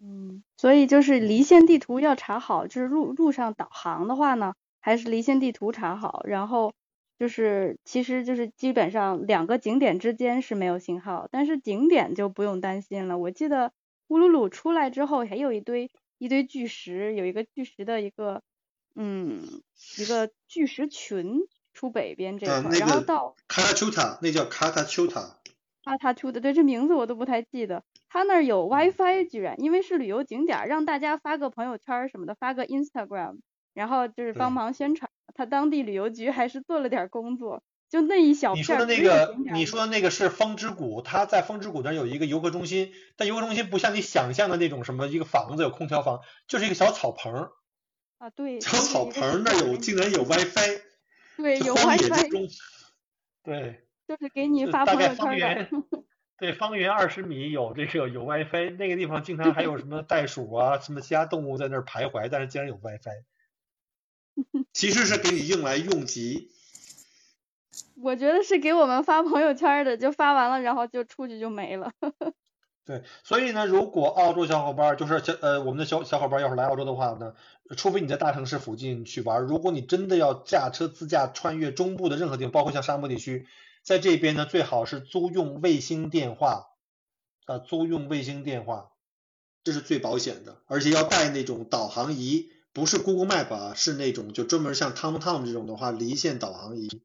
[0.00, 6.74] 嗯，所以就是离线地图要查好，就是路路上导航的话呢，还是离线地图查好，然后
[7.18, 13.18] 就是其实就是基本上两个景点之间是没有信号，但是景点就不用担心了。
[13.18, 13.72] 我记得
[14.08, 18.42] 乌鲁鲁出来之后还有一堆一堆巨石，有一个巨石的一个
[18.94, 19.62] 嗯
[19.98, 21.40] 一个巨石群
[21.72, 25.38] 出北边这块儿，啊那然后到卡塔丘塔，那叫卡塔丘塔。
[25.84, 27.82] 卡塔丘的，对，这名字我都不太记得。
[28.08, 33.40] 他那儿有 WiFi，居然，因为是旅游景点儿，让大家发个朋友圈儿什么的，发个 Instagram，
[33.74, 35.10] 然后就是帮忙宣传。
[35.34, 47.50] 他当地旅游局还是做了点儿工作，就那一小你说的那个你说的那个是风之谷，它在风之谷那儿有一个游客中心，但游客中心不像你想象的那种什么一个房子有空调房，就是一个小草棚儿，
[48.18, 50.80] 啊，对，小草棚那儿有竟然有 WiFi，
[51.36, 52.48] 对有 WiFi，
[53.42, 55.68] 对，就是给你发朋友圈的。
[56.36, 63.24] 对，方圆二十米有这个有 WiFi，那个地方经常还有什么袋鼠啊，什么其他动物在那儿徘徊，但是竟然有 WiFi，
[64.72, 66.50] 其实是给你用来用急。
[68.02, 71.92] 我觉得是给我们发朋友圈的，就发完了，然后就出去就没了。
[72.86, 77.34] 对，所以呢，如果澳洲小伙伴就是小呃我们的小小伙伴要是来澳洲的话呢，
[77.78, 83.46] 除非你在大城市附近去玩，如果你真的要驾车自驾穿越中部的任何地方，包括像沙漠地区，
[83.82, 86.66] 在这边呢最好是租用卫星电话，
[87.46, 88.90] 啊，租用卫星电话，
[89.62, 97.00] 这是最保险的，而且要带那种导航仪，不是 Google Map 啊，是那种就专门像 TomTom 这种的话离线导航仪。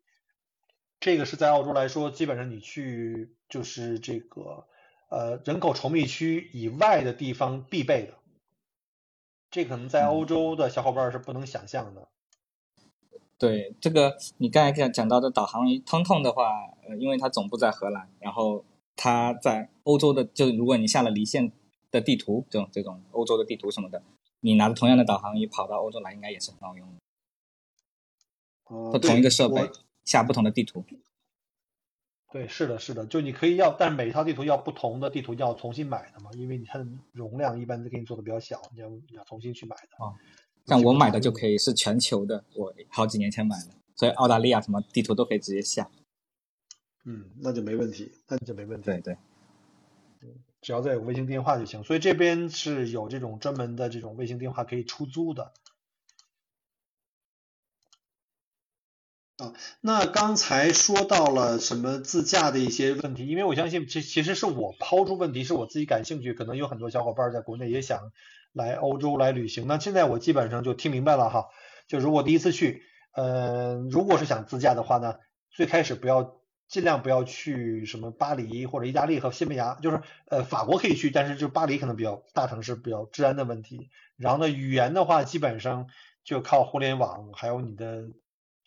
[1.00, 4.65] 这个是在澳洲来说，基本上你去就是这个
[5.10, 8.13] 呃人口稠密区以外的地方必备的，
[9.52, 12.08] 这可能在欧洲的小伙伴是不能想象的。
[13.38, 16.43] 对这个，你刚才讲讲到的导航仪通通的话，
[16.88, 21.52] 呃，因为它总部在荷兰，然后它在欧洲的，就如果你下了离线
[21.89, 24.04] 的地图，这种这种欧洲的地图什么的，
[24.41, 26.95] 你拿着同样的导航仪跑到欧洲来，应该也是很好用的。
[28.65, 29.69] 呃，和同一个设备
[30.04, 30.84] 下不同的地图。
[32.32, 40.06] 对，是的，是的，就你可以要，但是每一套地图要不同的地图要重新买的嘛，因为它的容量一般都给你做的比较小，你要你要重新去买的。
[40.06, 40.13] 啊
[40.65, 45.89] 像我买的就可以是全球的，我好几年前买的，所以澳大利亚什么地图都可以直接下。
[47.06, 48.86] 嗯，那就没问题，那就没问题。
[48.86, 49.18] 对对，
[50.62, 51.84] 只要再有卫星电话就行。
[51.84, 55.52] 所以这边是有这种专门的这种卫星电话可以出租的。
[59.39, 68.12] 啊，那刚才说到了什么自驾的一些问题，因为我相信其其实是我抛出问题，是我自己感兴趣，可能有很多小伙伴在国内也想
[68.52, 69.65] 来欧洲来旅行。
[69.65, 71.47] 那现在我基本上就听明白了哈，
[71.88, 75.15] 就如果第一次去，呃，如果是想自驾的话呢，
[75.49, 76.36] 最开始不要
[76.67, 83.89] 尽量不要去什么巴黎或者意大利和西班牙，就是呃法国可以去，但是就巴黎可能比较大城市比较治安的问题。
[84.17, 85.88] 然后呢，语言的话基本上
[86.25, 88.10] 就靠互联网，还有你的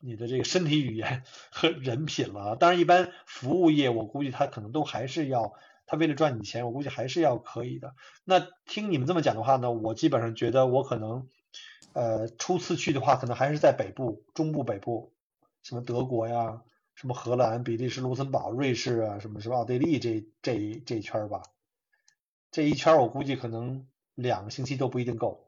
[0.03, 2.57] 你的这个身体语言和人品了。
[2.57, 5.55] 当然，一般服务业我估计他可能都还是要，
[5.87, 7.95] 他为了赚你钱，我估计还是要可以的。
[8.25, 11.29] 那听你们这么讲的话呢，我基本上觉得我可能
[11.93, 15.13] 呃初次去的话，可能还是在北部、中部、北部，
[15.63, 16.63] 什么德国呀。
[16.95, 21.43] 什么荷兰、比利时、卢森堡、瑞士啊，什么什么奥地利这这这一圈吧，
[22.51, 25.43] 这一圈我估计可能两个星期都不一定够。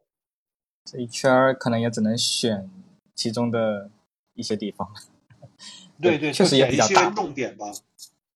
[0.87, 2.71] 这一圈可能也只能选
[3.15, 3.91] 其中的
[4.35, 4.93] 一些地方。
[6.01, 7.11] 对对， 确实也选一些比较大。
[7.11, 7.73] 重点吧。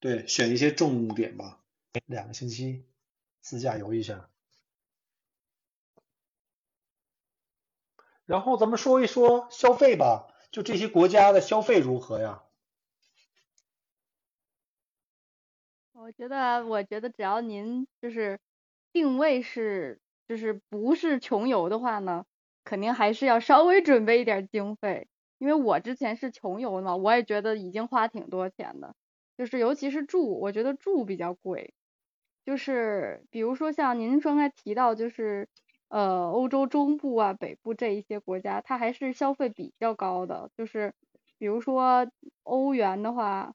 [0.01, 1.59] 对，选一些重点吧，
[2.07, 2.85] 两个星期
[3.41, 4.29] 自驾游一下。
[8.27, 12.43] 然后咱们说一说消费吧，就这些国家的消费如何呀？
[15.93, 18.39] 我觉得，我觉得只要您就是
[18.93, 22.25] 定位是就是不是穷游的话呢，
[22.63, 25.09] 肯定还是要稍微准备一点经费。
[25.39, 28.95] 因为我之前是穷游嘛，我也觉得已经花挺多钱的，
[29.37, 31.75] 就是尤其是住，我觉得住比较贵。
[32.45, 35.49] 就是比如说像您刚才提到，就是
[35.89, 40.51] 呃欧洲中部啊、北部这一些国家，它还是消费比较高的。
[40.57, 40.95] 就是
[41.39, 42.11] 比如说
[42.45, 43.55] 欧元的话。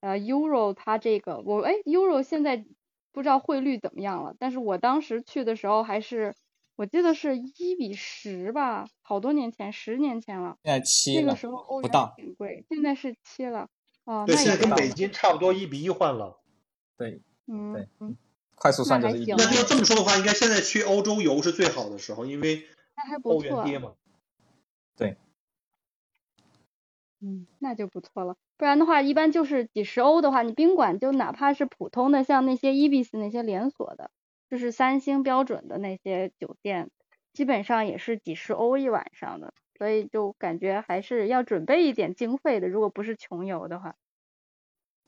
[0.00, 2.64] 呃，Euro 它这个我哎，Euro 现在
[3.12, 6.34] 不知道汇率怎么样了，但是我当时去的时候还是
[6.76, 10.58] 我记得是一比十吧，好多年前，十年前了。
[10.62, 11.90] 现在七了那个，时候欧元。
[12.16, 13.68] 挺贵，现在是七了。
[14.04, 16.38] 哦，对，那现在跟北京差不多一比一换了。
[16.98, 18.16] 对，嗯对嗯，
[18.54, 23.64] 快速算就是一比那还行那要这么说的话，应该现在去欧洲游是最好的时候，因为那还不欧元。
[23.64, 23.94] 跌嘛。
[24.96, 25.16] 对
[27.20, 28.36] 嗯，那就不错了。
[28.58, 34.10] 不然的话，一般就是几十欧的话，你宾馆就哪怕是普通的，像那些 Ibis 那些连锁的，
[34.50, 36.90] 就是三星标准的那些酒店，
[37.32, 39.54] 基本上也是几十欧一晚上的。
[39.78, 43.94] 所以就感觉还是要准备一点经费的，如果不是穷游的话。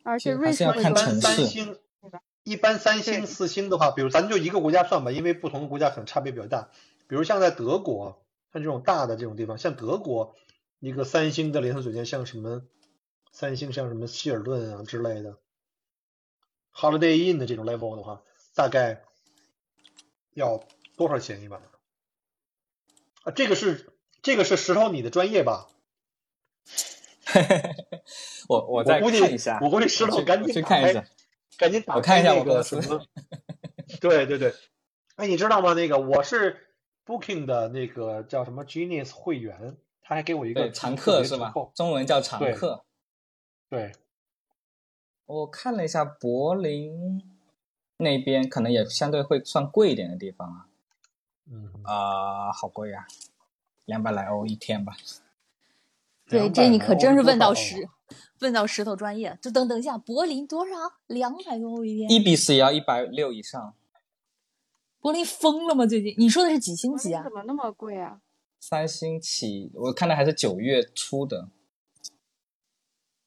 [0.04, 6.68] 而且还是要瑞士一般三星对吧，一般三星、四星的话，比如咱就一个国家算吧，因为不同的国家可能差别比较大。
[7.08, 8.22] 比如像在德国，
[8.52, 10.36] 像这种大的这种地方，像德国
[10.80, 12.62] 一个三星的连锁酒店，像什么
[13.32, 15.38] 三星，像什么希尔顿啊之类的
[16.74, 18.22] ，Holiday Inn 的这种 level 的话，
[18.54, 19.02] 大概
[20.38, 20.64] 要
[20.96, 21.60] 多少钱一晚？
[23.24, 25.68] 啊，这个是这个是石头你的专业吧？
[28.48, 31.04] 我我再看一下，我估计石头去赶紧去看一下。
[31.58, 33.04] 赶紧打开那个什么，
[34.00, 34.54] 对对对，
[35.16, 35.74] 哎，你知道吗？
[35.74, 36.68] 那个我是
[37.04, 41.52] Booking 的那个叫什么 Genius 会员，他还给我一个对，常客是吧？
[41.74, 42.84] 中文叫常对客。
[43.68, 43.90] 对，
[45.26, 47.20] 我看了一下柏林
[47.98, 50.66] 那边，可能也相对会算贵一点的地方啊。
[51.50, 53.06] 嗯，啊、好贵呀、
[53.84, 54.96] 两百来欧一天吧。
[56.28, 57.88] 对，这你可真是问到石，
[58.40, 59.38] 问到石头专业。
[59.40, 60.74] 就等等一下，柏林多少？
[61.06, 62.10] 两百多欧一天？
[62.10, 63.74] 一比四也要一百六以上，
[65.00, 65.86] 柏林疯了吗？
[65.86, 67.32] 最近你说的是几星级啊怎？
[67.32, 68.20] 么那么贵啊？
[68.60, 71.48] 三星起，我看的还是九月初的，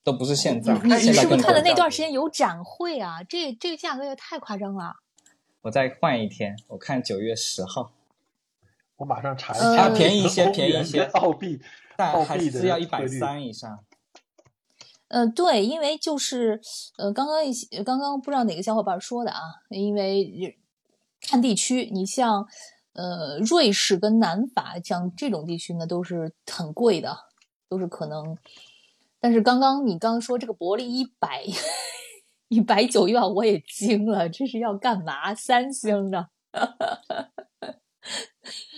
[0.03, 0.73] 都不是现在。
[0.83, 3.23] 你你现在更是不是看的那段时间有展会啊？
[3.23, 4.95] 这这个价格也太夸张了。
[5.61, 7.91] 我再换一天，我看九月十号，
[8.97, 11.61] 我马上查一呃下，啊便宜一些便宜一些跟澳币，
[11.97, 13.83] 澳但还币是要一百三以上。
[15.07, 16.59] 呃，对，因为就是
[16.97, 20.57] 呃，刚刚一些刚刚不知道哪个小伙伴说的啊，因为
[21.21, 22.47] 看地区，你像
[22.93, 27.15] 呃瑞士跟南法像这种地区呢，都是很贵的，
[27.69, 28.35] 都是可能。
[29.21, 31.45] 但是刚刚你刚刚说这个柏林一百
[32.47, 35.33] 一百九一晚，我也惊了，这是要干嘛？
[35.35, 36.27] 三星的，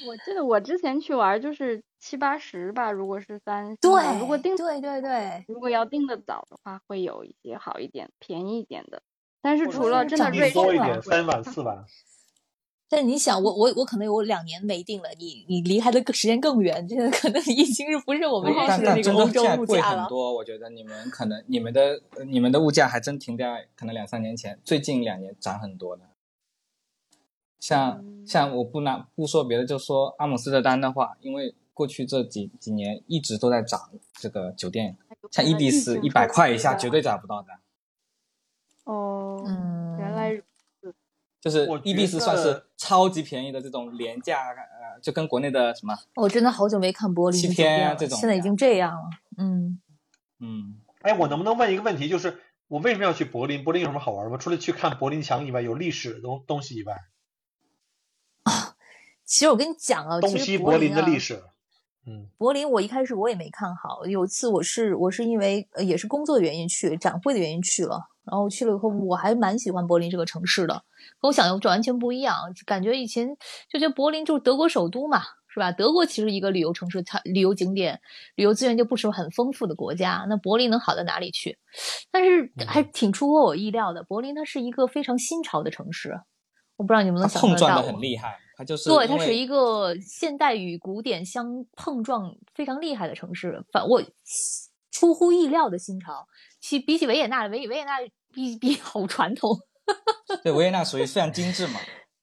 [0.06, 9.02] 我记得我之前去玩就是七八十吧，如果是三，对，如果订对对对，如果要订的早的话，会有一些好一点、便宜一点的。
[9.42, 11.84] 但是除了真的瑞士啊多一点，三晚四晚。
[12.90, 20.02] 但你想，我我我可能有两年没定了，你你离开的时间更远，这个可能已经是不是我们认但识的那个但真的欧洲现在贵物价了。
[20.04, 26.04] 很多，我觉得你们可能你们的呃你们的物价还真停在可能两三年前，最近两年涨很多的。
[27.60, 34.96] 像嗯像我不拿不说别的，就说阿姆斯特丹的话，因为过去这几几年一直都在涨这个酒店，
[35.32, 37.48] 像伊比斯一百块以下绝对找不到的，
[38.84, 40.44] 哦，嗯，原来如
[41.44, 49.10] 就是我伊比斯算是超级便宜的这种廉价，呃，就跟国内的什么，我真的好久没看柏林七天啊这种现在已经这样了。
[49.38, 49.78] 嗯，
[50.40, 52.08] 嗯，哎，我能不能问一个问题？
[52.08, 52.40] 就是
[52.70, 53.62] 我为什么要去柏林？
[53.62, 54.38] 柏林有什么好玩吗？
[54.38, 56.96] 除了去看柏林墙以外，有历史的东东西以外，
[59.26, 61.44] 其实我跟你讲啊，东西柏林啊的历史。
[62.06, 64.06] 嗯，柏林，我一开始我也没看好。
[64.06, 68.10] 有一次我是我是因为呃也是工作原因去，展会的原因去了。
[68.26, 70.74] 然后去了以后，我还蛮喜欢柏林这个城市的，
[71.22, 72.36] 跟我想的完全不一样。
[72.66, 73.28] 感觉以前
[73.70, 75.72] 就觉得柏林就是德国首都嘛，是吧？
[75.72, 78.00] 德国其实一个旅游城市，它旅游景点、
[78.36, 81.58] 旅游资源就不是很丰富的国家，那柏林能好到哪里去？
[82.12, 86.18] 但是还挺出乎我意料的，柏林它是一个非常新潮的城市，
[86.78, 94.02] 我不知道你们它能想象得到碰撞的很厉害，它就是对，它是一个现代与古典相碰撞非常厉害的城市，反我
[94.92, 96.26] 出乎意料的新潮。
[96.64, 97.98] 其比起维也纳，维维也纳
[98.34, 99.60] 比比好传统。
[100.42, 101.78] 对维也纳属于非常精致嘛，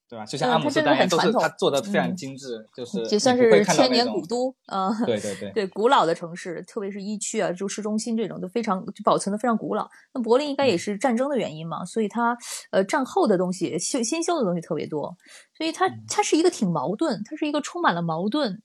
[0.09, 0.25] 对吧？
[0.25, 9.87] 就像嗯阿姆斯特丹很传统都是它做的非常嗯精致，就是就算是千年古都，嗯，对对对，对古老的城市，特别是一区啊，就市中心这种都非常就保存的非常古老。
[10.15, 12.35] 那柏林应该也是战争的原因嘛，所以它
[12.71, 15.15] 呃战后的东西修新修的东西特别多，
[15.55, 18.63] 所以它它是一个挺矛盾，它是一个充满了矛盾，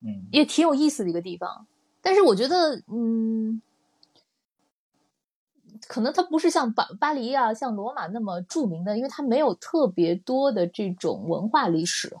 [0.00, 1.66] 嗯，也挺有意思的一个地方。
[2.00, 3.60] 但是我觉得，嗯，
[5.88, 12.16] 可能它不是像巴巴黎啊、像罗马那么著名的，因为它没有特别多的这种文化历史。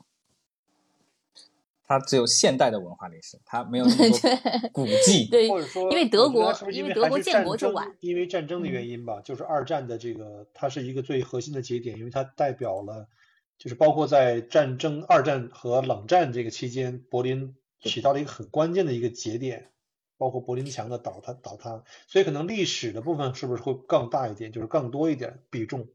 [1.88, 5.28] 它只有现代的文化历史，它没有那么多古迹。
[5.30, 13.06] 对，或者说，因为德国是不是因为德国建国就晚，因为战争的嗯原因吧，就是二战的这个，它是一个最核心的节点，因为它代表了，
[13.56, 19.70] 就是包括在战争、二战和冷战这个期间，柏林起到了一个很关键的一个节点，
[20.18, 25.86] 包括柏林墙的倒塌倒塌，所以可能历史的部分是不是会更大一点，就是更多一点比重？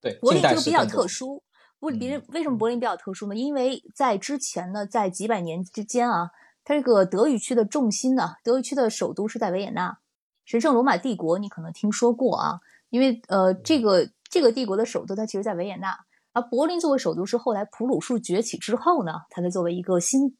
[0.00, 1.42] 对，柏林这个比较特殊。
[1.80, 3.34] 不，别嗯人为什么柏林比较特殊呢？
[3.34, 6.30] 因为在之前呢，在几百年之间啊，
[6.64, 9.98] 它这个德语区的重心呢，德语区的首都是在维也纳，
[10.46, 15.98] 神圣罗马帝国你可能听说过啊，因为呃，这个这个帝国的首都它其实在维也纳，
[16.32, 20.36] 而柏林作为首都是后来普鲁士崛起之后呢，它才作为一个新，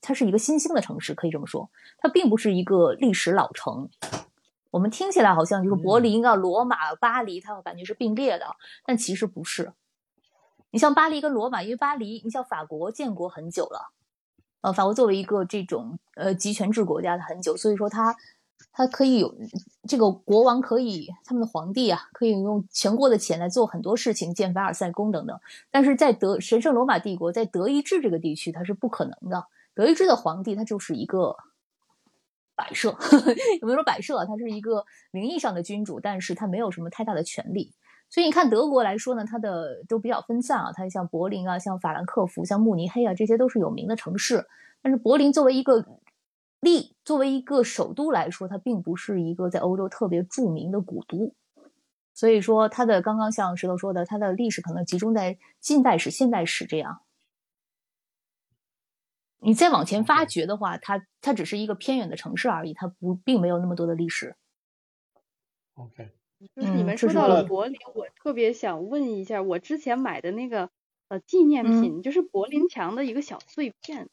[0.00, 3.88] 它是一个新兴的城市，可以这么说，它并不是一个历史老城。
[4.70, 8.46] 我们听起来好像就是柏林啊、罗马、巴黎，它感觉是并列的，
[8.84, 9.72] 但其实不是。
[10.70, 13.90] 你像巴黎跟罗马，因为巴黎，你像法国建国很久了，
[14.60, 18.14] 呃，法国作为一个这种呃集权制国家，的很久，所以说它
[18.70, 19.34] 它可以有
[19.88, 25.40] 这个国王可以他们的皇帝啊，可以用全国的钱来做很多事情，建凡尔赛宫等等。
[25.70, 29.46] 但是在德神圣罗马帝国，在德意志这个地区，它是不可能的。
[29.78, 31.36] 德意志的皇帝他就是一个
[32.56, 32.88] 摆设，
[33.60, 34.24] 有没有说摆设啊？
[34.24, 37.72] 他是一个名义上的君主，但是他没有什么太大的权利。
[38.10, 44.48] 所以你看德国来说呢，它的都比较分散啊，它像柏林啊、像法兰克福、像慕尼黑啊，这些都是有名的城市。
[44.82, 45.86] 但是柏林作为一个
[46.58, 51.36] 立，作为一个首都来说，它并不是一个在欧洲特别著名的古都。
[52.14, 56.98] 所以说，它的刚刚像石头说的，它的历史可能集中在近代史、现代史这样。
[59.40, 64.36] 你再往前发掘的话，它它只是一个偏远的城市而已，它不并没有那么多的历史。
[65.74, 66.10] OK，
[66.56, 70.70] 就是你们说到了柏林，我特别想问一下，我之前买的那个
[71.08, 74.08] 呃纪念嗯品，就是柏林墙的一个小碎片，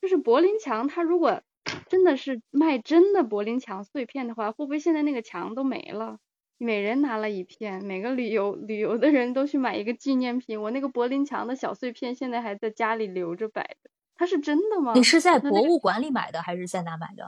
[0.00, 1.42] 就是柏林墙，它如果
[1.88, 6.18] 真的是卖真的柏林墙碎片的话，会不会现在那个墙都没了？
[6.58, 10.62] 每人拿了一片，每个旅游旅游的人都去买一个纪念品。
[10.62, 14.92] 我那个柏林墙的小碎片现在还在家里留着摆着，它是真的吗？
[14.94, 17.24] 你是在博物馆里买的还是在哪买的？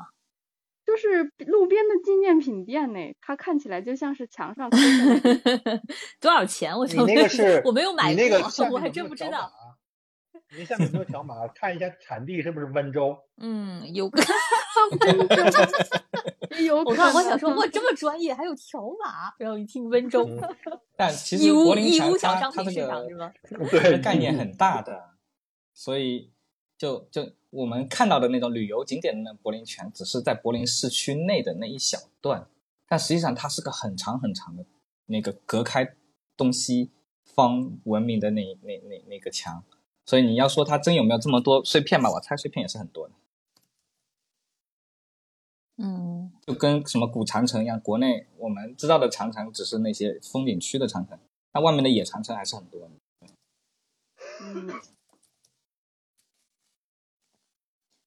[0.86, 4.70] 就是路边的纪念品店呢，它看起来就像是墙上
[6.18, 6.74] 多少钱？
[6.76, 8.38] 我你想问那个是我没有买你那个
[8.72, 9.30] 我还真不知道。
[9.30, 9.50] 码。
[10.56, 11.46] 你下面有没有条码？
[11.48, 13.14] 看一下产地是不是温州？
[13.36, 14.22] 嗯，有个，
[16.56, 19.30] 也有可我刚我能想说，哇，这么专业，还有条码。
[19.38, 20.40] 然后一听温州，嗯
[20.96, 23.30] 但其义乌实柏林义乌墙它小商品它这个市场是吗？
[23.42, 25.10] 它对的概念很大的，
[25.74, 26.32] 所以
[26.78, 32.48] 就就我们看到的那种旅游景点的那柏林墙，只是在柏林市区内的那一小段，
[32.86, 34.64] 但实际上它是个很长很长的
[35.06, 35.94] 那个隔开
[36.36, 36.90] 东西
[37.24, 39.64] 方文明的那那那那个墙。
[40.06, 42.10] 所以你要说它真有没有这么多碎片吧？
[42.12, 43.14] 我猜碎片也是很多的。
[45.76, 51.18] 嗯，就跟什么古长城一样，国内我们知道的长城只是那些风景区的长城，
[51.52, 52.90] 那外面的野长城还是很多的。
[54.40, 54.70] 嗯，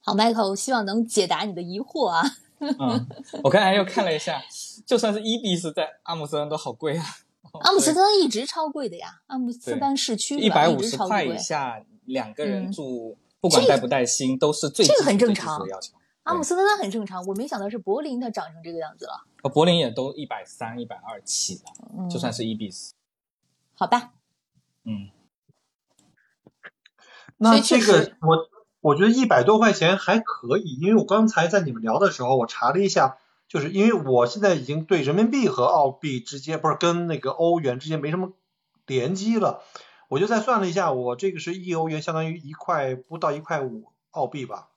[0.01, 2.23] 好，Michael，希望能解答你的疑惑啊。
[2.59, 3.07] 嗯，
[3.43, 4.41] 我刚才又看了一下，
[4.85, 7.05] 就算是伊比斯在阿姆斯特丹都好贵啊。
[7.61, 15.93] 阿姆斯特丹一直超贵的呀，阿姆斯特丹市区一百五十块以下，两个人嗯住，不管带不带薪，都是最这个很正常的要求。
[16.23, 19.25] 阿姆斯特丹很正常，我没想到是柏林它涨成这个样子了。
[19.43, 21.63] 呃柏林也都一百三、一百二起的，
[21.97, 22.93] 嗯，就算是伊比斯。
[23.73, 24.13] 好吧，
[24.83, 25.09] 嗯，
[27.37, 28.37] 那这个我
[28.81, 33.17] 我觉得一百多块钱还可以，因为我刚才在你们聊的时候，我查了一下，
[33.47, 38.33] 就是因为我现在已经对人民币和澳币之间不是跟那个欧元之间没什么
[38.87, 39.61] 联机了，
[40.07, 44.69] 我就再算了一下，我这个是一欧元相当于一块不到一块五澳币吧，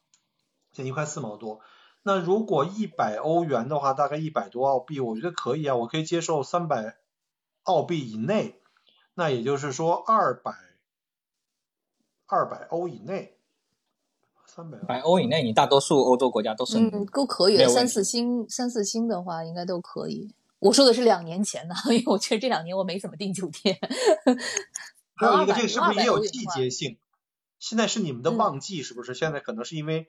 [0.73, 1.61] 现在一块四毛多。
[2.03, 6.99] 那如果一百欧元的话，大概一百多澳币，我觉得可以啊，我可以接受三百
[7.63, 8.61] 澳币以内，
[9.15, 10.53] 那也就是说二百
[12.27, 13.34] 二百欧以内，
[14.55, 20.33] 三百百欧以内，你大多数欧洲国家都是嗯，都可以三四星三四星的话应该都可以。
[20.61, 23.77] 我说的是两年前的， 因为我觉得这两年我没怎么订酒店。
[25.17, 26.99] 还有一个，这个是不是也有季节性？
[27.59, 29.15] 现在是你们的嗯旺季，是不是？
[29.15, 30.09] 现在可能是因为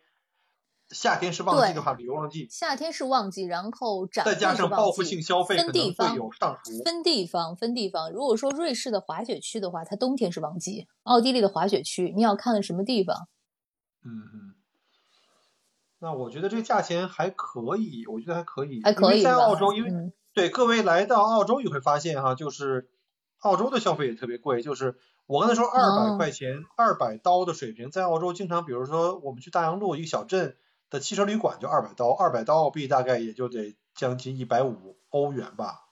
[0.92, 6.84] 夏天是旺季的话，旅游旺季，夏天是旺季，然后展再加上报复性消费可分地能会方有上浮。
[6.84, 8.12] 分地方，分地方。
[8.12, 13.28] 如果说瑞士的滑雪区的话，它冬天是旺季；奥地利的滑雪区，你要看的什么地方？
[14.06, 14.54] 嗯嗯。
[16.00, 22.90] 那我觉得这个价钱还可以，我觉得还可以，还可以因为在澳洲，因为、嗯对各位来到澳洲，你会发现哈，就是
[23.40, 24.98] 澳洲的消费也特别贵，就是
[25.28, 30.58] 我刚才说二百哦块钱、二百刀的水平，在澳洲经常，比如说我们去大洋路一个小镇
[30.90, 35.86] 的汽车旅馆就二百刀，二百刀澳币大概也就得将近一百五欧元吧。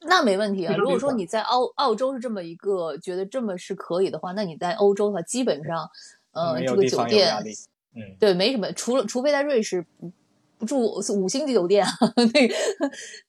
[0.00, 0.74] 那没问题啊。
[0.74, 5.90] 如果说你在澳澳洲是这么一个觉得这么是可以的话，那你在欧洲的话，基本上，
[6.34, 7.34] 呃，这个酒店。
[7.96, 10.12] 嗯，对没什么，除了除非在瑞士不
[10.58, 11.86] 不住五星级酒店，
[12.34, 12.54] 那个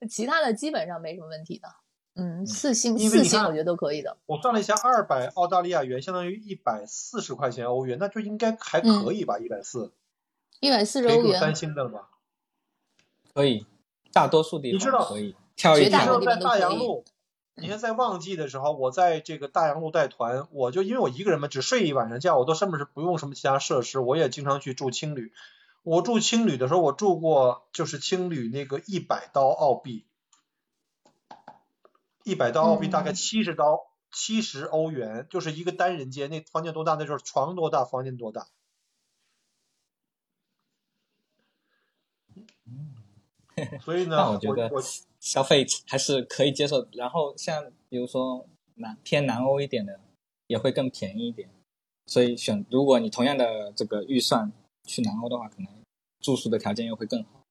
[0.10, 1.68] 其他的基本上没什么问题的。
[2.16, 4.18] 嗯，四星四星我觉得都可以的。
[4.26, 9.38] 我算了一下，二百澳大利亚元相当于一百四十块钱欧元，那就应该还可以吧？
[9.38, 9.92] 一百四
[10.62, 12.10] 一百四十欧可以住三，星的吧？
[13.34, 13.68] 可以，
[14.14, 16.36] 大多数地你知道方可以跳一绝大跳部分。
[16.38, 17.06] 你知道在大地方都可以洋路，
[17.58, 25.32] 你看在旺季的时候，我在这个大洋路带团，我就因为我一个人嘛，只睡一晚上觉，我都甚至是不用什么其他设施，我也经常去住青旅。
[25.84, 30.06] 我住青旅的时候，我住过就是青旅那个一百刀澳币，
[32.24, 36.96] 一百刀澳币大概嗯七十刀，七十欧元，就是一个单人间，那房间多大？
[36.96, 38.48] 那就是床多大，房间多大。
[43.82, 44.70] 所以呢，那我觉得
[45.20, 46.88] 消费还是可以接受。
[46.94, 50.00] 然后像比如说南偏南欧一点的，
[50.48, 51.50] 也会更便宜一点。
[52.08, 54.52] 所以选如果你同样的这个预算
[54.84, 55.68] 去南欧的话，可能
[56.20, 57.42] 住宿的条件又会更好。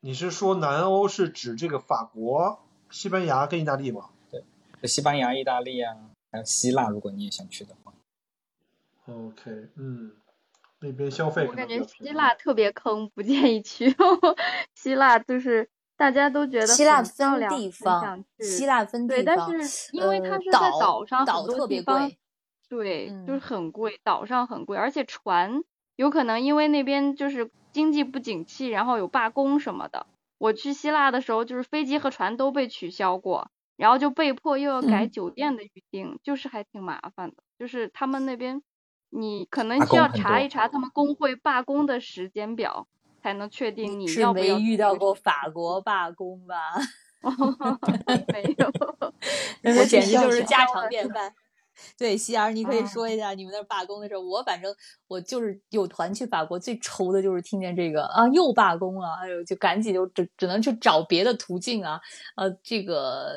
[0.00, 4.42] 你是说南欧是指这个法国、西班牙跟意大利吗对
[4.86, 5.96] 西班牙、意大利啊，
[6.30, 7.92] 还有希腊，如果你也想去的话
[9.06, 10.12] ，？OK，嗯，
[10.80, 13.94] 那边消费我感觉希腊特别坑，不建议去。
[14.74, 22.18] 希腊就是大家都觉得希腊分地方想，去希腊分对，地方，但是因为它呃是在岛岛上，岛很多特别地方贵，
[22.68, 25.62] 对，就是嗯很贵，岛上很贵，而且船
[25.96, 30.06] 有可能因为那边就是经济不景气，然后有罢工什么的。
[30.38, 37.36] 我去希腊的时候，就是飞机和船都被取消过，然后就被迫又要改嗯酒店的预订，就是还挺麻烦的。
[37.58, 38.62] 就是他们那边，
[39.10, 42.86] 你可能需要查一查他们工会罢工的时间表，
[43.22, 46.54] 才能确定你是要不要没遇到过法国罢工吧？
[48.32, 48.70] 没有。
[49.62, 51.34] 那我简直就是家常便饭。
[51.96, 54.20] 对，希儿，你可以嗯说一下你们那儿罢工的事儿。
[54.20, 54.74] 我反正
[55.06, 62.00] 我就是有团去法国，最愁的就是听见这个啊，又罢工了，哎呦，就赶紧就只只能去找别的途径啊，
[62.36, 63.28] 呃，这个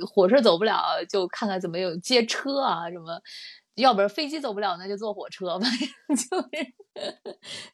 [0.00, 3.20] 呃火车走不了，就看看怎么有接车啊什么，
[3.74, 5.66] 要不然飞机走不了，那就坐火车，吧
[6.08, 6.74] 就是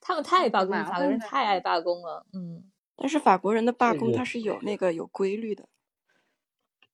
[0.00, 2.70] 他们太罢工，麻法国人太爱罢工了，嗯。
[3.00, 5.68] 但是法国人的罢工它是有那个有规律的，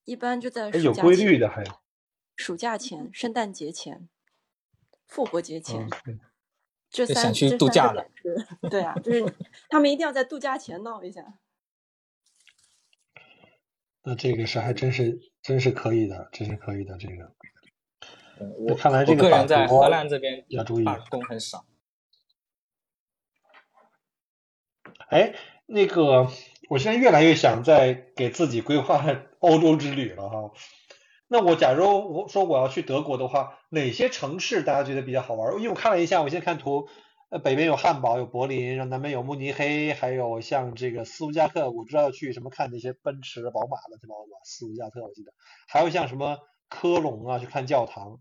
[0.05, 1.73] 一般就在哎有暑假前规律的还有。
[2.37, 4.09] 暑假前、圣诞节前，
[5.07, 6.21] 复活节前，嗯
[6.91, 8.07] 这三就想去度假了
[8.71, 9.25] 对啊，就是
[9.71, 11.39] 他们一定要在度假前闹一下。
[14.03, 17.35] 那这个是还真是真是可以的，真是可以的这个。
[18.39, 21.65] 呃我看来这我个荷兰这边要注意罢工很少。
[25.09, 25.35] 哎，
[25.67, 26.29] 那个，
[26.69, 29.05] 我现在越来越想在给自己规划
[29.39, 30.51] 欧洲之旅了哈。
[31.29, 35.55] 那我假如我说我要去德国的话，哪些城市大家觉得比较好玩？
[35.57, 36.89] 因为我看了一下，我现在看图，
[37.31, 44.15] 呃，北边有汉堡，有柏林，然后南边有慕尼黑，还有像这个斯图加特，我知道去什么看那些奔驰、宝马的，对吧？
[44.45, 45.33] 斯图加特我记得，
[45.67, 46.39] 还有像什么
[46.69, 48.21] 科隆啊，去看教堂，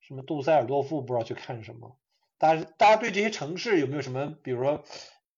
[0.00, 1.98] 什么杜塞尔多夫不知道去看什么。
[2.38, 4.82] 大家大家对这些城市有没有什么，比如说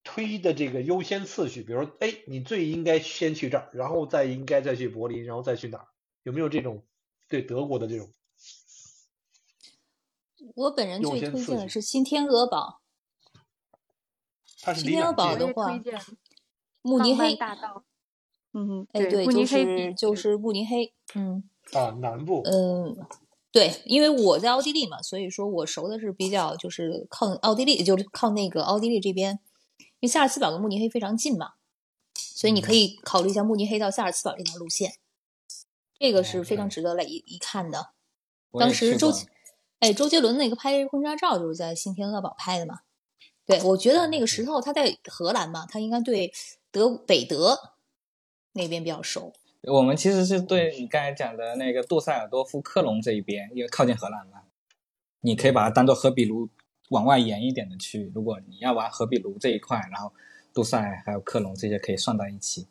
[0.05, 1.63] 推的这个优先次序？
[1.63, 5.89] 比如说，哎，你最应该先去这儿，然后再应该再去柏林，然后再去哪儿？
[6.23, 6.85] 有没有这种
[7.29, 8.09] 对德国的这种？
[10.55, 12.81] 我本人最推荐的是新天鹅堡，
[14.61, 16.01] 它是新天鹅堡的话推荐
[16.83, 17.35] 慕尼黑。
[17.37, 17.85] 大道。
[18.53, 21.91] 嗯哼，哎，对，就慕尼黑是比就是慕尼黑，嗯啊？
[22.01, 22.97] 南部嗯，
[23.51, 29.39] 对，因为我在奥地利嘛，所以说我熟的是比较就是靠奥地利，就是靠那个奥地利这边，
[30.01, 31.53] 因为萨尔茨堡跟慕尼黑非常近嘛，
[32.15, 34.95] 所以你可以考虑一下慕尼黑到萨尔茨堡这条路线，
[35.99, 37.91] 这个是非常值得来一一看的。
[38.59, 39.27] 当时周杰，
[39.79, 42.81] 哎，周杰伦那个拍婚纱照就是在新天鹅堡拍的嘛。
[43.45, 46.33] 对，我觉得那个石头他在荷兰嘛，他应该对
[46.71, 47.59] 德北德
[48.53, 49.33] 那边比较熟。
[49.71, 54.43] 我们其实是对你刚才讲的那个杜塞尔多夫、克隆这一边，因为靠近荷兰嘛，
[55.21, 56.49] 你可以把它当做荷比卢
[56.89, 58.11] 往外延一点的区域。
[58.13, 60.13] 如果你要玩荷比卢这一块，然后
[60.53, 62.67] 杜塞还有克隆这些可以算到一起，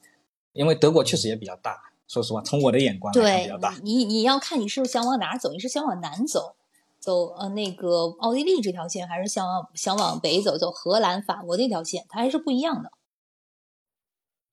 [0.51, 1.81] 因为德国确实也比较大。
[2.09, 3.73] 说实话，从我的眼光来看比对较大。
[3.83, 6.57] 你，你要看你是不是想往哪儿走，你是想往南走，
[6.99, 12.91] 走呃那个奥地利这条线，还是想往想往北走，走荷兰、法国这条线，它还是不一样的。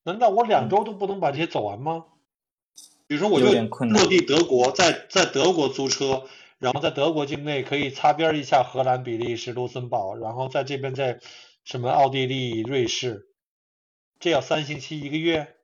[0.05, 2.05] 难道我两周都不能把这些走完吗？
[3.09, 6.29] 比如说，我有就点困难落地德国，在在德国租车，
[6.59, 11.19] 然后在德国境内可以擦边一下荷兰、比利时、卢森堡，然后在这边在
[11.65, 13.31] 什么奥地利、瑞士，
[14.21, 15.55] 这要三星期一个月。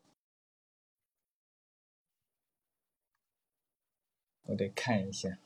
[4.46, 5.38] 我得看一下，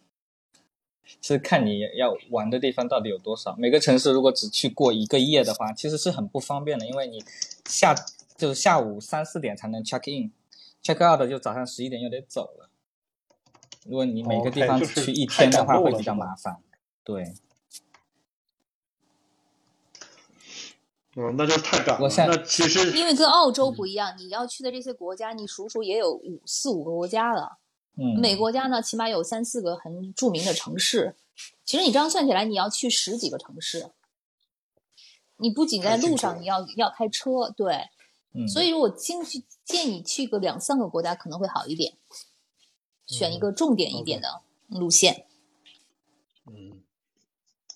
[1.21, 3.57] 是看你要玩的地方到底有多少。
[3.57, 7.25] 每个城市如果只去过一个夜的话，其实是很不方便的，因为你
[7.69, 7.95] 下
[8.37, 10.09] 就是下午三四点才能 check
[10.95, 12.71] in，check out 就早上十一点又得走了。
[13.85, 16.57] 如果你每个地方只去一天的话，会比较麻烦。
[17.05, 17.35] 对，
[21.17, 22.09] 嗯，那就太赶了。
[22.27, 27.59] 那其实因为跟澳洲不一样，你要去的这些国家，你数数也有五四五个国家了。
[27.97, 31.17] 嗯，每国家呢，起码有三四个很著名的城市。
[31.65, 33.91] 其实你这样算起来，你要去十几个城市。
[35.39, 37.89] 你不仅在路上，你要要开车，对。
[38.33, 41.95] 嗯，所以我建议建议去个两三个国家可能会好一点，
[43.07, 45.27] 选一个重点一点的路线。
[46.47, 46.83] 嗯，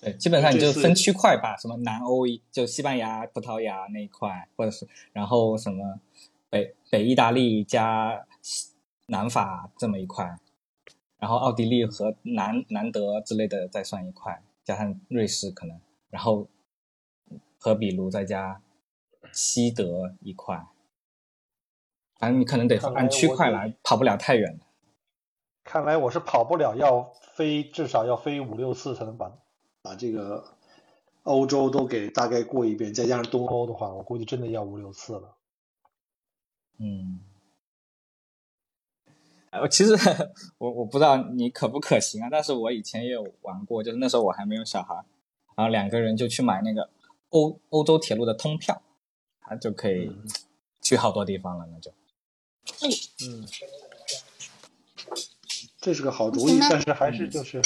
[0.00, 6.00] 对，基本上你就分区块吧，什么南欧就西班牙、葡萄牙那一块，或者是然后什么
[6.50, 8.72] 北北意大利加西
[9.07, 10.38] 南法这么一块，
[11.18, 15.80] 然后奥地利和南南德之类的再算一块，加上瑞士可能，
[16.11, 16.48] 然后
[17.59, 18.61] 和比如再加
[19.32, 20.66] 西德一块，
[22.18, 24.60] 反正你可能得按区块来，跑不了太远。
[25.64, 29.32] 看来我是跑不了，要飞至少要飞五六次才能把
[29.80, 30.56] 把这个
[31.22, 35.36] 欧洲都给大概过一遍，再加上东欧的话，我估计真的要五六次了。
[36.78, 37.20] 嗯，
[39.50, 39.94] 呃，其实
[40.58, 44.94] 我我不知道你可不可行啊，但是我以前也有玩过，就是那时候我还没有小孩，
[45.54, 46.90] 然后两个人就去买那个
[47.28, 48.82] 欧欧洲铁路的通票，
[49.53, 50.24] 他就可以嗯。
[50.80, 51.92] 去好多地方了，那就。
[53.24, 53.46] 嗯，
[55.80, 57.62] 这是个好主意，但是还是就是，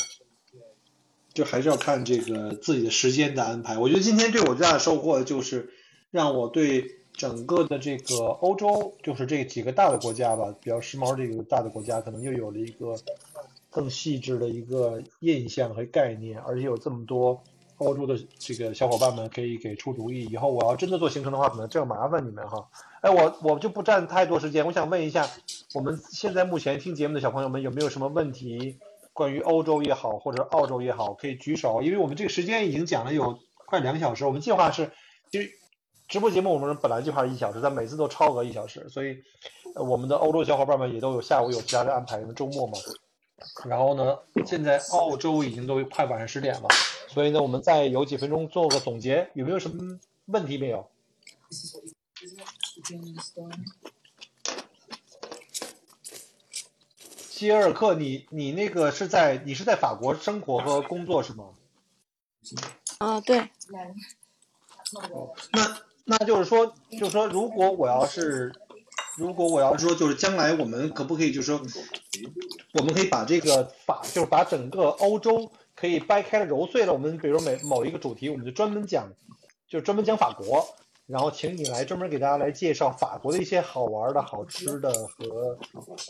[1.33, 3.79] 就还是要看这个自己的时间的安排。
[3.79, 5.73] 我觉得今天对我最大的收获就是
[6.11, 12.97] 让我对整个的这个欧洲，就是这几个大的国家吧，比较时髦这个大的国家，可能又有了一个
[13.71, 17.43] 更细致的一个印象和概念，而且有这么多
[17.79, 20.25] 欧洲的这个小伙伴们可以给出主意。
[20.27, 22.69] 以后我要真的做行程的话，可能这样麻烦你们哈。
[23.01, 25.29] 哎，我我就不占太多时间，我想问一下，
[25.75, 28.79] 我们现在目前听节目的小朋友们有没有什么问题？
[29.13, 34.91] 关于欧洲也好，或者澳洲也好，可以举手，因为我们这个时间已经讲了有快两个小时，我们计划是，
[35.31, 35.51] 其实
[36.07, 39.17] 直播节目我们本来计划一小时，但每次都超额一小时，所以
[39.75, 42.75] 我们的欧洲小伙伴们也都有下午有其他的安排，因为周末嘛。
[43.65, 46.69] 然后呢，现在澳洲已经都快晚上十点了，
[47.17, 50.87] 所以呢，我们再有几分钟做个总结，有没有什么问题没有？
[57.31, 61.47] 希尔克，你你那个是在你是在法国生活和工作是吗？
[62.99, 63.49] 啊，对，
[65.53, 68.53] 那那就是说，就是说，如果我要是，
[69.17, 71.63] 如果我要说，就是将来我们可不可以，就是说，
[72.75, 79.07] 我们可以把这个法，就是把整个欧洲可以掰开了揉碎了，我们比如每某一个主题，我们就专门讲，
[79.69, 80.67] 就专门讲法国，
[81.07, 85.57] 然后请你来专门给大家来介绍法国的一些好玩的好吃的和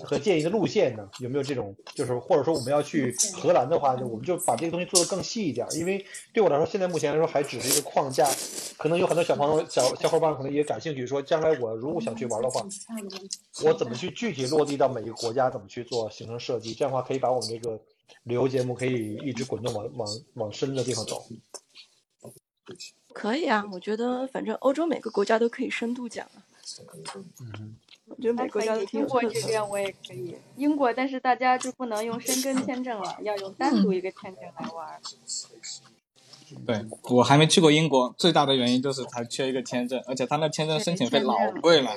[0.05, 1.07] 和建议的路线呢？
[1.19, 1.75] 有没有这种？
[1.95, 6.03] 就是或者说我们要去荷兰的话，就我们就把这个东西做得更细一点，因为
[6.33, 8.27] 对我来说，现在目前来说还只是一个框架，
[8.79, 12.65] 可能有很多小朋友、小小伙伴可能也感兴趣，说将来我如果想去玩的话，
[13.65, 16.73] 我怎么去具体落地到每一个国家，怎么去做行程设计？
[16.73, 17.79] 这样的话可以把我们这个
[18.25, 21.27] 旅游节目可以一直滚动往往往深的地方走。
[23.13, 26.43] 可以啊，我觉得反正欧洲每个国家都可以深度讲啊。
[27.15, 27.77] 嗯，
[28.07, 29.23] 我觉得每还可以，个国家都挺英国。
[29.23, 35.01] 这边我也可以，英国，但是大家就不能用申根签证了，要用单独一个签证来玩儿。
[36.67, 41.91] 对我还没去过英国，最大的原因就是它缺一个签证，而且它那签证申请费老贵了。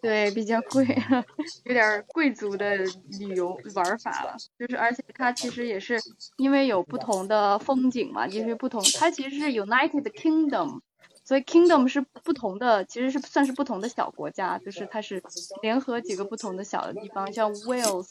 [0.00, 0.84] 对，比较贵，
[1.64, 4.36] 有点儿贵族的旅游玩儿法了。
[4.58, 5.98] 就是，而且它其实也是
[6.36, 10.80] 因为有不同的风景嘛，就是不同，它其实是 United Kingdom，
[11.24, 15.22] 所以 Kingdom 是不同的，其实是算是不同的小国家，就是它是
[15.62, 18.08] 联合几个不同的小的地方，像 Wales，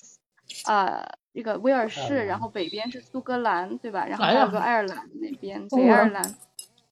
[0.65, 4.05] 啊、这个威尔士，然后北边是苏格兰，对吧？
[4.05, 6.35] 然后还有个爱尔兰那边，北爱尔兰。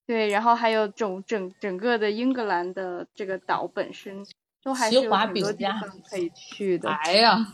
[0.06, 4.26] 对，然后还有整整整个的英格兰的这个岛本身
[4.62, 6.90] 都还是有很多地方可以去的。
[6.90, 7.46] 哎呀，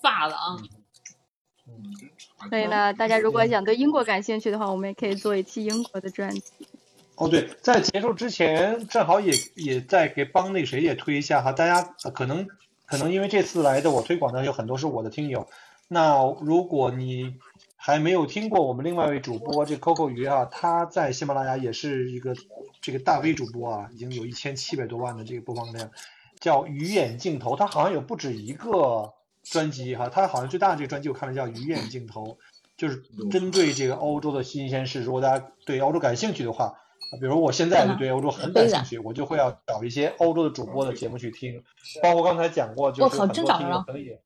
[0.00, 0.56] 发了啊！
[2.48, 6.68] 所以呢，大家如果想对英国感兴趣的话，我们也可以做一期英国的专题。
[7.16, 12.46] 哦对，在结束之前，正好也也在给帮那个谁也推一下哈，大家呃可能
[12.92, 15.48] 可能因为这次来的我推广的有很多是我的听友，
[15.88, 17.36] 那如果你
[17.74, 22.36] 还没有听过我们另外一位主播这 Coco 鱼啊，他在喜马拉雅也是一个
[22.82, 25.90] 这个大 V 主播啊，已经有一千七百多万的这个播放量，
[26.38, 32.36] 叫鱼眼镜头，他好像有不止一个专辑哈，他好像最大的这个专辑我看了叫鱼眼镜头，
[32.76, 36.74] 就是针对这个欧洲的新鲜事，如果大家对欧洲感兴趣的话。
[37.12, 41.62] 啊比如我现在就对欧洲很感兴趣，我就会要找一些欧洲的主播的节目去听，
[42.02, 44.22] 包括刚才讲过，就是很多听友可能也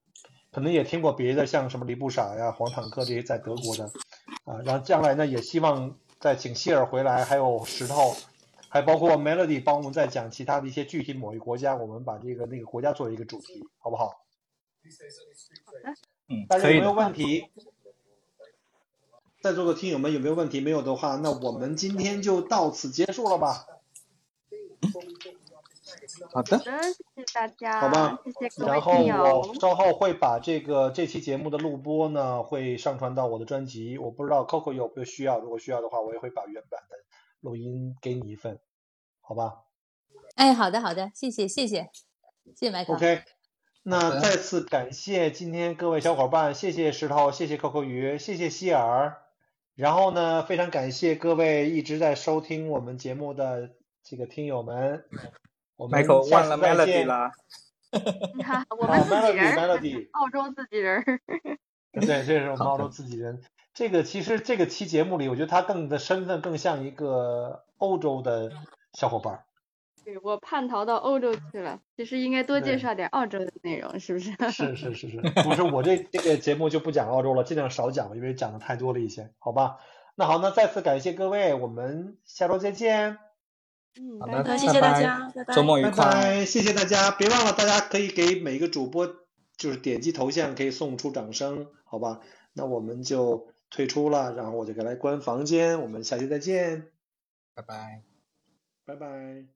[0.52, 3.84] 可能也听过别的，像什么李布傻呀、黄坦克这些在德国的
[4.44, 8.14] 啊，然后将来呢也希望再请希尔回来，还有石头，
[8.68, 14.24] 还包括 Melody 帮我们再讲其他的一些具体某一个国家，我们把这个那个国家作为一个主题，好不好？
[16.28, 16.92] 嗯，大家有没有。
[16.92, 17.44] 问题？
[19.46, 20.60] 在座的听友们有没有问题？
[20.60, 23.64] 没有的话，那我们今天就到此结束了吧？
[26.32, 26.64] 好的，谢
[27.14, 29.54] 谢大家，好吧谢谢各位然后我。
[29.54, 33.98] 稍后会把这个这期节目的录播呢，会上传到我的专辑。
[33.98, 36.96] 我不知道 Coco 有没有需要，如果需要的话，我也会把原版的
[37.40, 38.58] 录音给你一份，
[39.20, 39.62] 好吧
[40.34, 41.88] 哎，好的好的，谢谢谢谢
[42.46, 42.94] 谢谢麦克。
[42.94, 43.22] ？OK。
[43.84, 49.22] 那再次感谢今天各位小伙伴，谢谢石头，谢谢 Coco 鱼，谢谢希尔。
[49.76, 53.72] 然后呢，非常感谢各位一直在收听我们节目的
[54.02, 55.04] 这个听友们。
[55.76, 57.06] 我们 Michael 下忘了次再 Melody 见。
[57.06, 57.30] 啦。
[57.92, 58.00] 哈
[58.42, 60.08] 哈，我啊们自己人儿，，Melody，Melody。
[60.16, 61.20] 澳洲自己人儿。
[61.92, 63.42] 对，这是我 们澳洲自己人。
[63.74, 68.50] 这个其实这个期节目里，我觉得他更的身份更像一个欧洲的
[68.94, 69.44] 小伙伴儿。
[70.06, 74.30] 对，我叛逃到欧洲去了，其实应该多介绍点澳洲的内容，是不是？
[74.52, 79.78] 是是是是， 不是我这这个节目就不讲澳洲了，尽量少讲，因为讲的太多了一些，好吧？
[80.14, 83.18] 那好，那再次感谢各位，我们下周再见，
[84.00, 85.44] 嗯，好的谢谢大家，拜拜。
[85.46, 85.92] 拜周末愉快。
[85.92, 89.08] 拜，谢谢大家，别忘了大家可以给每个主播
[89.56, 92.20] 就是点击头像可以送出掌声，好吧？
[92.52, 96.92] 那我们就退出了，然后我就给来关房间，我们下期再见，
[97.56, 98.02] 拜拜。
[98.84, 99.55] 拜拜。